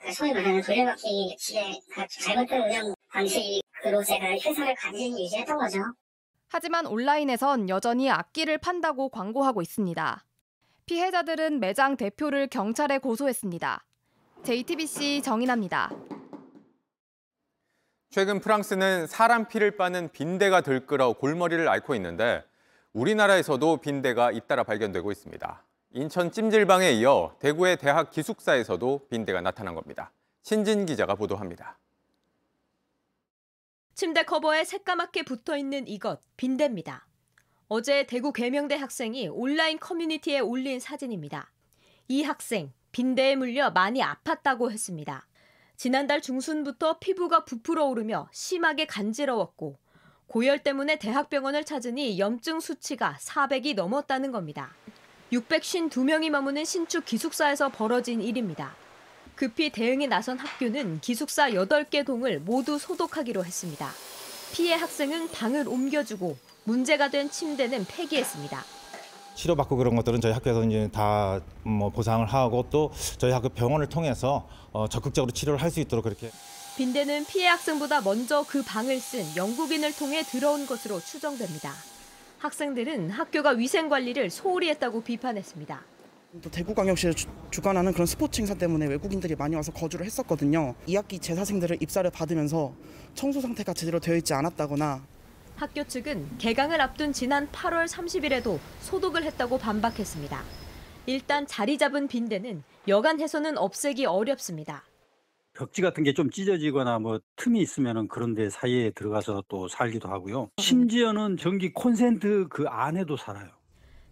그 0.00 0.12
소위 0.12 0.32
말하는 0.32 0.62
돌려받기 0.62 1.36
기대 1.38 1.78
잘못된 2.08 2.62
운영 2.62 2.94
방식으로 3.10 4.02
제가 4.04 4.26
회사를 4.26 4.74
간신히 4.76 5.24
유지했던 5.24 5.58
거죠. 5.58 5.80
하지만 6.48 6.86
온라인에선 6.86 7.68
여전히 7.68 8.10
악기를 8.10 8.58
판다고 8.58 9.10
광고하고 9.10 9.60
있습니다. 9.60 10.24
피해자들은 10.86 11.60
매장 11.60 11.96
대표를 11.98 12.46
경찰에 12.48 12.98
고소했습니다. 12.98 13.84
JTBC 14.44 15.20
정인아입니다. 15.22 15.90
최근 18.08 18.40
프랑스는 18.40 19.06
사람 19.06 19.46
피를 19.46 19.76
빠는 19.76 20.08
빈대가 20.12 20.62
들끓어 20.62 21.12
골머리를 21.12 21.68
앓고 21.68 21.94
있는데 21.96 22.42
우리나라에서도 22.94 23.76
빈대가 23.76 24.32
잇따라 24.32 24.62
발견되고 24.62 25.12
있습니다. 25.12 25.67
인천 25.92 26.30
찜질방에 26.30 26.90
이어 26.92 27.34
대구의 27.38 27.78
대학 27.78 28.10
기숙사에서도 28.10 29.08
빈대가 29.08 29.40
나타난 29.40 29.74
겁니다. 29.74 30.12
신진 30.42 30.84
기자가 30.84 31.14
보도합니다. 31.14 31.78
침대 33.94 34.22
커버에 34.24 34.64
새까맣게 34.64 35.22
붙어 35.24 35.56
있는 35.56 35.88
이것, 35.88 36.20
빈대입니다. 36.36 37.06
어제 37.68 38.06
대구 38.06 38.32
계명대 38.32 38.76
학생이 38.76 39.28
온라인 39.28 39.78
커뮤니티에 39.78 40.40
올린 40.40 40.78
사진입니다. 40.78 41.50
이 42.06 42.22
학생, 42.22 42.72
빈대에 42.92 43.36
물려 43.36 43.70
많이 43.70 44.00
아팠다고 44.00 44.70
했습니다. 44.70 45.26
지난달 45.76 46.20
중순부터 46.20 46.98
피부가 46.98 47.44
부풀어 47.44 47.86
오르며 47.86 48.28
심하게 48.30 48.86
간지러웠고 48.86 49.78
고열 50.26 50.62
때문에 50.62 50.98
대학병원을 50.98 51.64
찾으니 51.64 52.18
염증 52.18 52.60
수치가 52.60 53.16
400이 53.20 53.74
넘었다는 53.74 54.32
겁니다. 54.32 54.74
652명이 55.32 56.30
머무는 56.30 56.64
신축 56.64 57.04
기숙사에서 57.04 57.68
벌어진 57.68 58.22
일입니다. 58.22 58.74
급히 59.34 59.70
대응에 59.70 60.06
나선 60.06 60.38
학교는 60.38 61.00
기숙사 61.00 61.50
8개 61.50 62.04
동을 62.04 62.40
모두 62.40 62.78
소독하기로 62.78 63.44
했습니다. 63.44 63.90
피해 64.52 64.74
학생은 64.74 65.30
방을 65.30 65.68
옮겨주고 65.68 66.36
문제가 66.64 67.08
된 67.10 67.30
침대는 67.30 67.84
폐기했습니다. 67.86 68.64
치료받고 69.34 69.76
그런 69.76 69.94
것들은 69.94 70.20
저희 70.20 70.32
학교에서 70.32 70.64
이제 70.64 70.88
다 70.92 71.40
뭐 71.62 71.90
보상을 71.90 72.26
하고 72.26 72.66
또 72.70 72.90
저희 73.18 73.30
학교 73.30 73.48
병원을 73.50 73.88
통해서 73.88 74.48
어, 74.72 74.88
적극적으로 74.88 75.30
치료를 75.32 75.60
할 75.62 75.70
수 75.70 75.80
있도록 75.80 76.02
그렇게 76.04 76.30
빈대는 76.76 77.26
피해 77.26 77.46
학생보다 77.48 78.00
먼저 78.00 78.44
그 78.48 78.62
방을 78.62 78.98
쓴 79.00 79.36
영국인을 79.36 79.94
통해 79.94 80.22
들어온 80.22 80.66
것으로 80.66 81.00
추정됩니다. 81.00 81.74
학생들은 82.38 83.10
학교가 83.10 83.50
위생 83.50 83.88
관리를 83.88 84.30
소홀히 84.30 84.68
했다고 84.70 85.02
비판했습니다. 85.02 85.84
또 86.42 86.50
대구광역시를 86.50 87.14
주, 87.14 87.26
주관하는 87.50 87.92
그런 87.92 88.06
스포츠 88.06 88.40
행사 88.40 88.54
때문에 88.54 88.86
외국인들이 88.86 89.34
많이 89.34 89.56
와서 89.56 89.72
거주를 89.72 90.06
했었거든요. 90.06 90.74
2학기 90.86 91.20
재사생들을 91.20 91.78
입사를 91.80 92.08
받으면서 92.10 92.74
청소 93.14 93.40
상태가 93.40 93.72
제대로 93.72 93.98
되어 93.98 94.16
있지 94.16 94.34
않았다거나 94.34 95.02
학교 95.56 95.82
측은 95.82 96.38
개강을 96.38 96.80
앞둔 96.80 97.12
지난 97.12 97.48
8월 97.50 97.88
30일에도 97.88 98.58
소독을 98.80 99.24
했다고 99.24 99.58
반박했습니다. 99.58 100.40
일단 101.06 101.46
자리 101.46 101.78
잡은 101.78 102.06
빈대는 102.06 102.62
여간 102.86 103.18
해소는 103.20 103.58
없애기 103.58 104.06
어렵습니다. 104.06 104.84
벽지 105.58 105.82
같은 105.82 106.04
게 106.04 106.12
좀 106.12 106.30
찢어지거나 106.30 107.00
뭐 107.00 107.20
틈이 107.36 107.60
있으면은 107.60 108.06
그런 108.08 108.34
데 108.34 108.48
사이에 108.48 108.90
들어가서 108.90 109.44
또 109.48 109.66
살기도 109.68 110.08
하고요. 110.08 110.50
심지어는 110.58 111.36
전기 111.36 111.72
콘센트 111.72 112.46
그 112.48 112.66
안에도 112.68 113.16
살아요. 113.16 113.50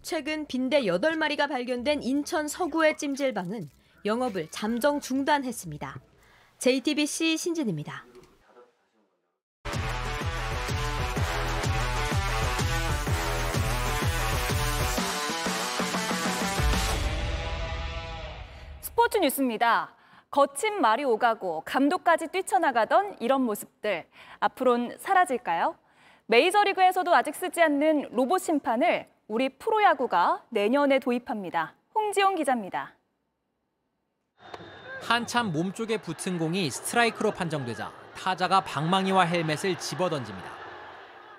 최근 0.01 0.45
빈대 0.45 0.81
8마리가 0.83 1.49
발견된 1.49 2.03
인천 2.03 2.47
서구의 2.47 2.97
찜질방은 2.97 3.69
영업을 4.05 4.47
잠정 4.51 4.99
중단했습니다. 4.99 5.99
JTBC 6.59 7.37
신진입니다. 7.37 8.05
스포츠 18.81 19.17
뉴스입니다. 19.19 19.96
거친 20.29 20.81
말이 20.81 21.03
오가고 21.03 21.63
감독까지 21.65 22.27
뛰쳐나가던 22.27 23.17
이런 23.19 23.41
모습들 23.43 24.05
앞으론 24.39 24.97
사라질까요? 24.99 25.75
메이저리그에서도 26.25 27.15
아직 27.15 27.33
쓰지 27.35 27.61
않는 27.61 28.09
로봇 28.11 28.41
심판을 28.41 29.07
우리 29.27 29.49
프로야구가 29.49 30.43
내년에 30.49 30.99
도입합니다. 30.99 31.73
홍지용 31.95 32.35
기자입니다. 32.35 32.93
한참 35.01 35.53
몸쪽에 35.53 35.97
붙은 35.97 36.37
공이 36.37 36.69
스트라이크로 36.69 37.31
판정되자 37.31 37.91
타자가 38.15 38.61
방망이와 38.61 39.23
헬멧을 39.23 39.77
집어던집니다. 39.77 40.49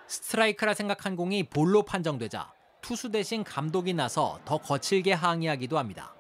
스트라이크라 0.07 0.73
생각한 0.73 1.17
공이 1.17 1.45
볼로 1.45 1.83
판정되자 1.83 2.51
투수 2.81 3.11
대신 3.11 3.45
감독이 3.45 3.93
나서 3.93 4.39
더 4.47 4.57
거칠게 4.57 5.13
항의하기도 5.13 5.77
합니다. 5.77 6.15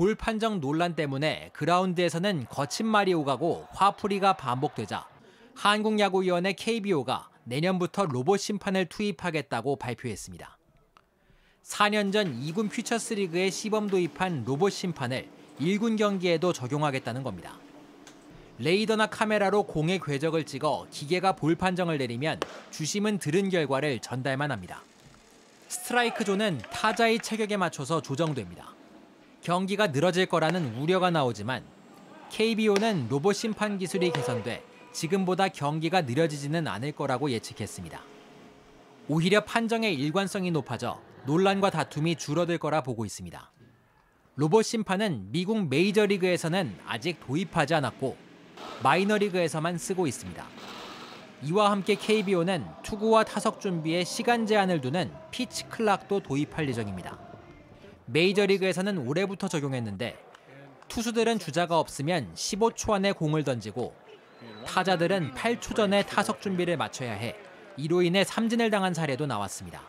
볼 0.00 0.14
판정 0.14 0.60
논란 0.60 0.94
때문에 0.94 1.50
그라운드에서는 1.52 2.46
거친 2.48 2.86
말이 2.86 3.12
오가고 3.12 3.66
화풀이가 3.72 4.32
반복되자 4.32 5.06
한국야구위원회 5.54 6.54
KBO가 6.54 7.28
내년부터 7.44 8.06
로봇 8.06 8.40
심판을 8.40 8.86
투입하겠다고 8.86 9.76
발표했습니다. 9.76 10.56
4년 11.64 12.14
전 12.14 12.34
2군 12.34 12.70
퓨처스리그에 12.70 13.50
시범 13.50 13.90
도입한 13.90 14.44
로봇 14.46 14.72
심판을 14.72 15.28
1군 15.60 15.98
경기에도 15.98 16.54
적용하겠다는 16.54 17.22
겁니다. 17.22 17.58
레이더나 18.56 19.08
카메라로 19.08 19.64
공의 19.64 20.00
궤적을 20.00 20.46
찍어 20.46 20.86
기계가 20.90 21.36
볼 21.36 21.56
판정을 21.56 21.98
내리면 21.98 22.40
주심은 22.70 23.18
들은 23.18 23.50
결과를 23.50 23.98
전달만 23.98 24.50
합니다. 24.50 24.82
스트라이크 25.68 26.24
존은 26.24 26.62
타자의 26.70 27.18
체격에 27.18 27.58
맞춰서 27.58 28.00
조정됩니다. 28.00 28.79
경기가 29.42 29.86
늘어질 29.86 30.26
거라는 30.26 30.76
우려가 30.76 31.10
나오지만 31.10 31.64
KBO는 32.30 33.08
로봇 33.08 33.36
심판 33.36 33.78
기술이 33.78 34.10
개선돼 34.12 34.62
지금보다 34.92 35.48
경기가 35.48 36.02
느려지지는 36.02 36.68
않을 36.68 36.92
거라고 36.92 37.30
예측했습니다. 37.30 38.02
오히려 39.08 39.40
판정의 39.44 39.94
일관성이 39.94 40.50
높아져 40.50 41.00
논란과 41.24 41.70
다툼이 41.70 42.16
줄어들 42.16 42.58
거라 42.58 42.82
보고 42.82 43.06
있습니다. 43.06 43.50
로봇 44.36 44.64
심판은 44.64 45.32
미국 45.32 45.68
메이저리그에서는 45.68 46.76
아직 46.86 47.18
도입하지 47.26 47.74
않았고 47.74 48.16
마이너리그에서만 48.82 49.78
쓰고 49.78 50.06
있습니다. 50.06 50.46
이와 51.44 51.70
함께 51.70 51.94
KBO는 51.94 52.66
투구와 52.82 53.24
타석 53.24 53.60
준비에 53.60 54.04
시간 54.04 54.46
제한을 54.46 54.82
두는 54.82 55.10
피치 55.30 55.64
클락도 55.64 56.20
도입할 56.20 56.68
예정입니다. 56.68 57.29
메이저리그에서는 58.12 58.98
올해부터 59.06 59.48
적용했는데 59.48 60.18
투수들은 60.88 61.38
주자가 61.38 61.78
없으면 61.78 62.34
15초 62.34 62.92
안에 62.92 63.12
공을 63.12 63.44
던지고 63.44 63.94
타자들은 64.66 65.34
8초 65.34 65.76
전에 65.76 66.04
타석 66.04 66.40
준비를 66.40 66.76
마쳐야 66.76 67.12
해 67.12 67.36
이로 67.76 68.02
인해 68.02 68.24
삼진을 68.24 68.70
당한 68.70 68.94
사례도 68.94 69.26
나왔습니다. 69.26 69.82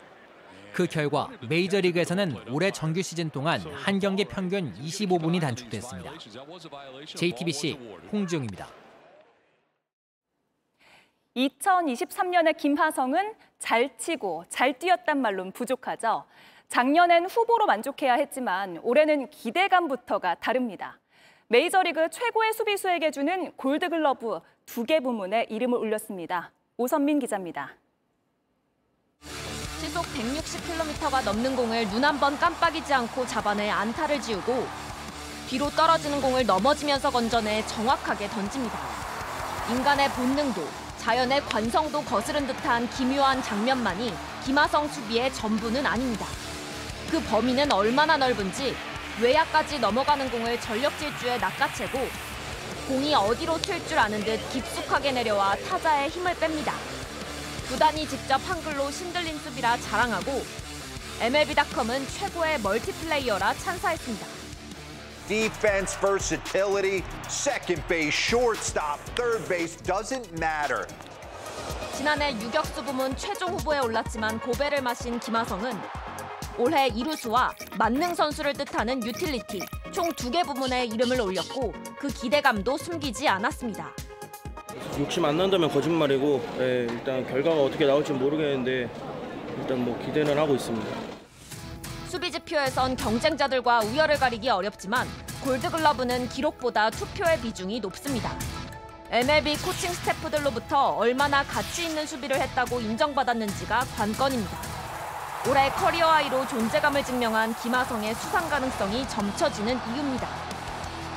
그 0.74 0.88
결과 0.88 1.30
메이저리그에서는 1.50 2.50
올해 2.50 2.72
정규 2.72 3.02
시즌 3.02 3.30
동안 3.30 3.60
한 3.60 4.00
경기 4.00 4.24
평균 4.24 4.74
25분이 4.76 5.42
단축됐습니다. 5.42 6.12
JTBC 7.06 7.78
홍지용입니다. 8.12 8.68
2023년의 11.36 12.56
김하성은 12.58 13.34
잘 13.58 13.98
치고 13.98 14.46
잘 14.50 14.78
뛰었단 14.78 15.22
말론 15.22 15.52
부족하죠. 15.52 16.26
작년엔 16.72 17.26
후보로 17.26 17.66
만족해야 17.66 18.14
했지만 18.14 18.80
올해는 18.82 19.30
기대감부터가 19.30 20.36
다릅니다. 20.36 20.98
메이저리그 21.50 22.10
최고의 22.10 22.54
수비수에게 22.54 23.12
주는 23.12 23.52
골드글러브 23.58 24.40
두 24.66 24.86
개 24.86 25.02
부문에 25.02 25.48
이름을 25.50 25.78
올렸습니다. 25.78 26.52
오선민 26.78 27.20
기자입니다. 27.20 27.72
시속 29.82 30.06
160km가 30.06 31.26
넘는 31.26 31.58
공을 31.58 31.90
눈 31.90 32.06
한 32.06 32.18
번 32.22 32.40
깜빡이지 32.40 32.94
않고 32.94 33.26
잡아내 33.28 33.70
안타를 33.70 34.22
지우고 34.22 34.66
뒤로 35.50 35.70
떨어지는 35.72 36.22
공을 36.22 36.46
넘어지면서 36.46 37.10
건져내 37.10 37.66
정확하게 37.68 38.30
던집니다. 38.30 38.80
인간의 39.72 40.08
본능도 40.12 40.62
자연의 41.00 41.42
관성도 41.42 42.00
거스른 42.04 42.48
듯한 42.48 42.88
기묘한 42.92 43.42
장면만이 43.44 44.14
김하성 44.46 44.88
수비의 44.88 45.34
전부는 45.34 45.86
아닙니다. 45.86 46.26
그 47.10 47.20
범위는 47.24 47.72
얼마나 47.72 48.18
넓은지 48.18 48.76
외야까지 49.22 49.80
넘어가는 49.80 50.30
공을 50.32 50.60
전력 50.62 50.98
질주에 50.98 51.38
낚아채고 51.38 52.00
공이 52.88 53.14
어디로 53.14 53.60
튈 53.62 53.86
줄 53.88 54.00
아는 54.00 54.24
듯 54.24 54.38
깊숙하게 54.52 55.12
내려와 55.12 55.56
타자의 55.70 56.10
힘을 56.10 56.34
뺍니다. 56.36 56.74
구단이 57.68 58.08
직접 58.08 58.38
한글로 58.50 58.92
신들린 58.92 59.38
수비라 59.40 59.78
자랑하고 59.78 60.44
MLB.com은 61.22 62.08
최고의 62.08 62.60
멀티플레이어라 62.62 63.54
찬사했습니다. 63.54 64.28
Defense 65.28 65.98
versatility, 66.02 67.04
second 67.28 67.82
base, 67.88 68.10
shortstop, 68.14 69.00
third 69.16 69.48
base 69.48 69.78
doesn't 69.84 70.28
matter. 70.34 70.86
지난해 71.96 72.34
유격수 72.34 72.84
부문 72.84 73.16
최종 73.16 73.54
후보에 73.54 73.80
올랐지만 73.80 74.40
고배를 74.40 74.82
마신 74.82 75.20
김하성은 75.20 75.72
올해 76.58 76.88
이루수와 76.88 77.54
만능 77.78 78.14
선수를 78.14 78.54
뜻하는 78.54 79.04
유틸리티 79.06 79.60
총 79.92 80.12
두 80.14 80.30
개 80.32 80.44
부문에 80.44 80.86
이름을 80.86 81.20
올렸고 81.22 81.74
그 82.00 82.08
기대감도 82.08 82.78
숨기지 82.78 83.28
않았습니다. 83.28 83.92
욕심 85.00 85.26
안 85.26 85.38
난다면 85.38 85.70
거짓말이고 85.72 86.42
예, 86.60 86.88
일단 86.90 87.26
결과가 87.28 87.62
어떻게 87.62 87.86
나올지 87.86 88.14
모르겠는데 88.14 88.90
일단 89.60 89.84
뭐 89.84 89.98
기대는 90.06 90.38
하고 90.38 90.56
있습니다. 90.56 90.88
수비 92.08 92.32
지표에선 92.32 92.96
경쟁자들과 92.98 93.82
우열을 93.82 94.18
가리기 94.18 94.50
어렵지만 94.50 95.08
골드글러브는 95.44 96.30
기록보다 96.30 96.90
투표의 96.90 97.40
비중이 97.42 97.80
높습니다. 97.80 98.38
MLB 99.10 99.58
코칭 99.58 99.92
스태프들로부터 99.92 100.92
얼마나 100.92 101.44
가치 101.44 101.86
있는 101.86 102.06
수비를 102.06 102.40
했다고 102.40 102.80
인정받았는지가 102.80 103.80
관건입니다. 103.98 104.81
올해 105.50 105.72
career 105.72 106.08
high로 106.08 106.48
존재감을 106.48 107.04
증명한 107.04 107.56
김하성의 107.56 108.14
수상 108.14 108.48
가능성이 108.48 109.08
점쳐지는 109.10 109.80
이유입니다. 109.88 110.28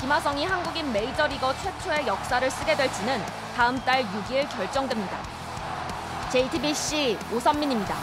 김하성이 0.00 0.46
한국인 0.46 0.90
메이저리거 0.94 1.52
최초의 1.58 2.06
역사를 2.06 2.50
쓰게 2.50 2.74
될지는 2.74 3.20
다음 3.54 3.78
달 3.80 4.02
6일 4.02 4.48
결정됩니다. 4.48 5.18
JTBC 6.32 7.18
오선민입니다. 7.34 7.94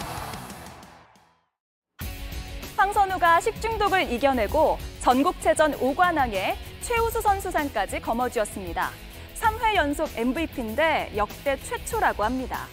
황선우가 2.77 3.41
식중독을 3.41 4.11
이겨내고 4.11 4.77
전국체전 4.99 5.73
5관왕에 5.79 6.55
최우수 6.81 7.19
선수상까지 7.19 7.99
거머쥐었습니다. 7.99 8.91
3회 9.39 9.75
연속 9.75 10.07
MVP인데 10.15 11.13
역대 11.15 11.57
최초라고 11.63 12.23
합니다. 12.23 12.67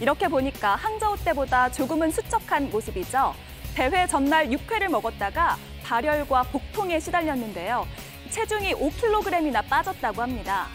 이렇게 0.00 0.28
보니까 0.28 0.76
항저우 0.76 1.16
때보다 1.24 1.70
조금은 1.70 2.10
수척한 2.10 2.70
모습이죠. 2.70 3.34
대회 3.74 4.06
전날 4.06 4.48
6회를 4.48 4.88
먹었다가 4.88 5.56
발열과 5.84 6.44
복통에 6.44 7.00
시달렸는데요. 7.00 7.86
체중이 8.30 8.74
5kg이나 8.74 9.66
빠졌다고 9.68 10.22
합니다. 10.22 10.66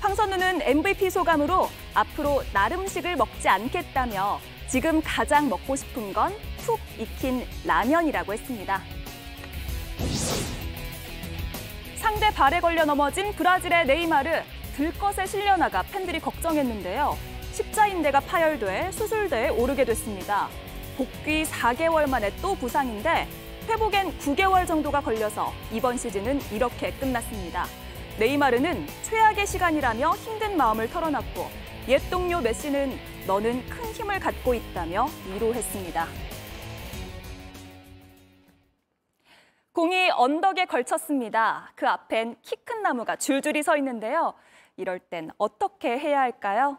황선우는 0.00 0.62
MVP 0.62 1.10
소감으로 1.10 1.68
앞으로 1.94 2.42
나름식을 2.52 3.16
먹지 3.16 3.48
않겠다며 3.48 4.40
지금 4.68 5.00
가장 5.02 5.48
먹고 5.48 5.76
싶은 5.76 6.12
건 6.12 6.48
푹 6.68 6.78
익힌 6.98 7.46
라면이라고 7.64 8.34
했습니다. 8.34 8.82
상대 11.96 12.30
발에 12.30 12.60
걸려 12.60 12.84
넘어진 12.84 13.32
브라질의 13.32 13.86
네이마르 13.86 14.42
들것에 14.76 15.24
실려나가 15.24 15.82
팬들이 15.82 16.20
걱정했는데요. 16.20 17.16
십자인대가 17.58 18.20
파열돼 18.20 18.92
수술대에 18.92 19.48
오르게 19.48 19.84
됐습니다. 19.84 20.48
복귀 20.96 21.42
4개월 21.42 22.08
만에 22.08 22.30
또 22.40 22.54
부상인데 22.54 23.26
회복엔 23.68 24.16
9개월 24.18 24.64
정도가 24.64 25.00
걸려서 25.00 25.52
이번 25.72 25.96
시즌은 25.96 26.38
이렇게 26.52 26.92
끝났습니다. 26.92 27.64
네이마르는 28.20 28.86
최악의 29.02 29.46
시간이라며 29.46 30.12
힘든 30.12 30.56
마음을 30.56 30.88
털어놨고 30.88 31.50
옛 31.88 31.98
동료 32.10 32.40
메시는 32.40 32.96
너는 33.26 33.66
큰 33.68 33.84
힘을 33.92 34.20
갖고 34.20 34.54
있다며 34.54 35.08
위로했습니다. 35.32 36.06
공이 39.72 40.10
언덕에 40.10 40.64
걸쳤습니다. 40.66 41.72
그 41.74 41.88
앞엔 41.88 42.36
키 42.42 42.56
큰 42.64 42.82
나무가 42.82 43.16
줄줄이 43.16 43.62
서 43.64 43.76
있는데요. 43.76 44.34
이럴 44.76 45.00
땐 45.00 45.30
어떻게 45.38 45.98
해야 45.98 46.20
할까요? 46.20 46.78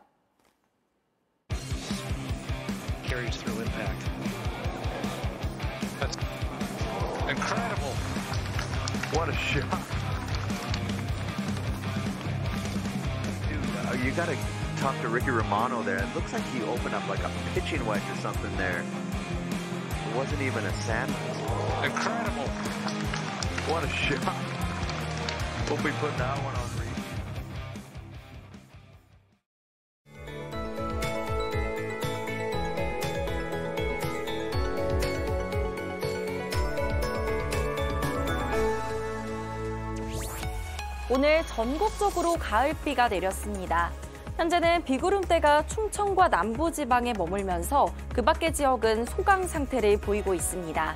Carries 3.09 3.35
through 3.37 3.59
impact. 3.59 4.03
That's 5.99 6.15
incredible. 7.27 7.93
What 9.17 9.29
a 9.29 9.33
shot. 9.33 9.81
Dude, 13.49 13.87
uh, 13.87 14.05
you 14.05 14.11
got 14.11 14.27
to 14.27 14.37
talk 14.77 15.01
to 15.01 15.07
Ricky 15.07 15.31
Romano 15.31 15.81
there. 15.81 15.97
It 15.97 16.13
looks 16.13 16.33
like 16.33 16.43
he 16.53 16.61
opened 16.61 16.93
up 16.93 17.09
like 17.09 17.23
a 17.23 17.31
pitching 17.55 17.83
wedge 17.83 18.03
or 18.11 18.15
something 18.17 18.55
there. 18.57 18.83
It 20.07 20.15
wasn't 20.15 20.43
even 20.43 20.63
a 20.63 20.73
sand. 20.81 21.11
Incredible. 21.83 22.47
What 23.67 23.83
a 23.83 23.89
shot. 23.89 24.35
We'll 25.67 25.83
be 25.83 25.97
putting 25.97 26.17
that 26.19 26.37
one 26.43 26.55
on 26.55 26.68
오늘 41.11 41.43
전국적으로 41.47 42.35
가을비가 42.35 43.07
내렸습니다. 43.07 43.91
현재는 44.37 44.83
비구름대가 44.83 45.65
충청과 45.65 46.27
남부 46.27 46.71
지방에 46.71 47.13
머물면서 47.13 47.91
그 48.13 48.21
밖의 48.21 48.53
지역은 48.53 49.05
소강 49.05 49.47
상태를 49.47 49.99
보이고 49.99 50.35
있습니다. 50.35 50.95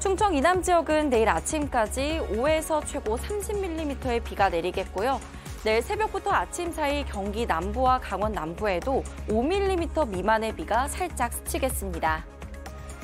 충청 0.00 0.34
이남 0.34 0.62
지역은 0.62 1.08
내일 1.08 1.30
아침까지 1.30 2.20
5에서 2.30 2.84
최고 2.84 3.16
30mm의 3.16 4.22
비가 4.22 4.50
내리겠고요. 4.50 5.18
내일 5.64 5.80
새벽부터 5.80 6.30
아침 6.30 6.70
사이 6.70 7.02
경기 7.06 7.46
남부와 7.46 8.00
강원 8.00 8.32
남부에도 8.32 9.02
5mm 9.28 10.08
미만의 10.08 10.54
비가 10.56 10.88
살짝 10.88 11.32
스치겠습니다. 11.32 12.26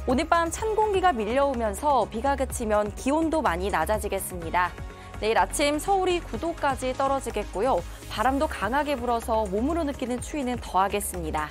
오늘 0.06 0.28
밤 0.28 0.50
찬 0.50 0.76
공기가 0.76 1.10
밀려오면서 1.10 2.06
비가 2.10 2.36
그치면 2.36 2.94
기온도 2.96 3.40
많이 3.40 3.70
낮아지겠습니다. 3.70 4.87
내일 5.20 5.36
아침 5.36 5.78
서울이 5.78 6.20
9도까지 6.20 6.96
떨어지겠고요. 6.96 7.82
바람도 8.08 8.46
강하게 8.46 8.96
불어서 8.96 9.46
몸으로 9.46 9.84
느끼는 9.84 10.20
추위는 10.20 10.58
더하겠습니다. 10.60 11.48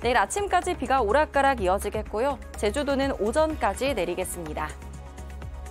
내일 0.00 0.16
아침까지 0.16 0.76
비가 0.76 1.00
오락가락 1.00 1.62
이어지겠고요. 1.62 2.38
제주도는 2.56 3.12
오전까지 3.20 3.94
내리겠습니다. 3.94 4.68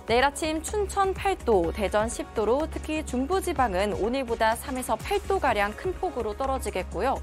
내일 0.06 0.24
아침 0.24 0.62
춘천 0.62 1.14
8도, 1.14 1.74
대전 1.74 2.08
10도로 2.08 2.68
특히 2.70 3.04
중부지방은 3.06 3.94
오늘보다 3.94 4.54
3에서 4.54 4.98
8도가량 4.98 5.76
큰 5.76 5.94
폭으로 5.94 6.36
떨어지겠고요. 6.36 7.16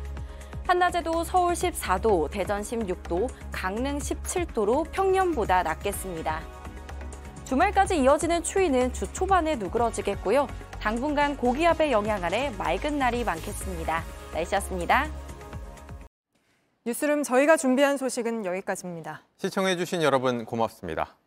한낮에도 0.67 1.23
서울 1.23 1.53
14도, 1.53 2.29
대전 2.31 2.61
16도, 2.61 3.29
강릉 3.51 3.97
17도로 3.97 4.89
평년보다 4.91 5.63
낮겠습니다. 5.63 6.60
주말까지 7.51 7.99
이어지는 7.99 8.43
추위는 8.43 8.93
주 8.93 9.11
초반에 9.11 9.57
누그러지겠고요. 9.57 10.47
당분간 10.79 11.35
고기압의 11.35 11.91
영향 11.91 12.23
아래 12.23 12.49
맑은 12.57 12.97
날이 12.97 13.25
많겠습니다. 13.25 14.05
날씨였습니다. 14.33 15.09
뉴스룸 16.85 17.23
저희가 17.23 17.57
준비한 17.57 17.97
소식은 17.97 18.45
여기까지입니다. 18.45 19.23
시청해주신 19.39 20.01
여러분 20.01 20.45
고맙습니다. 20.45 21.17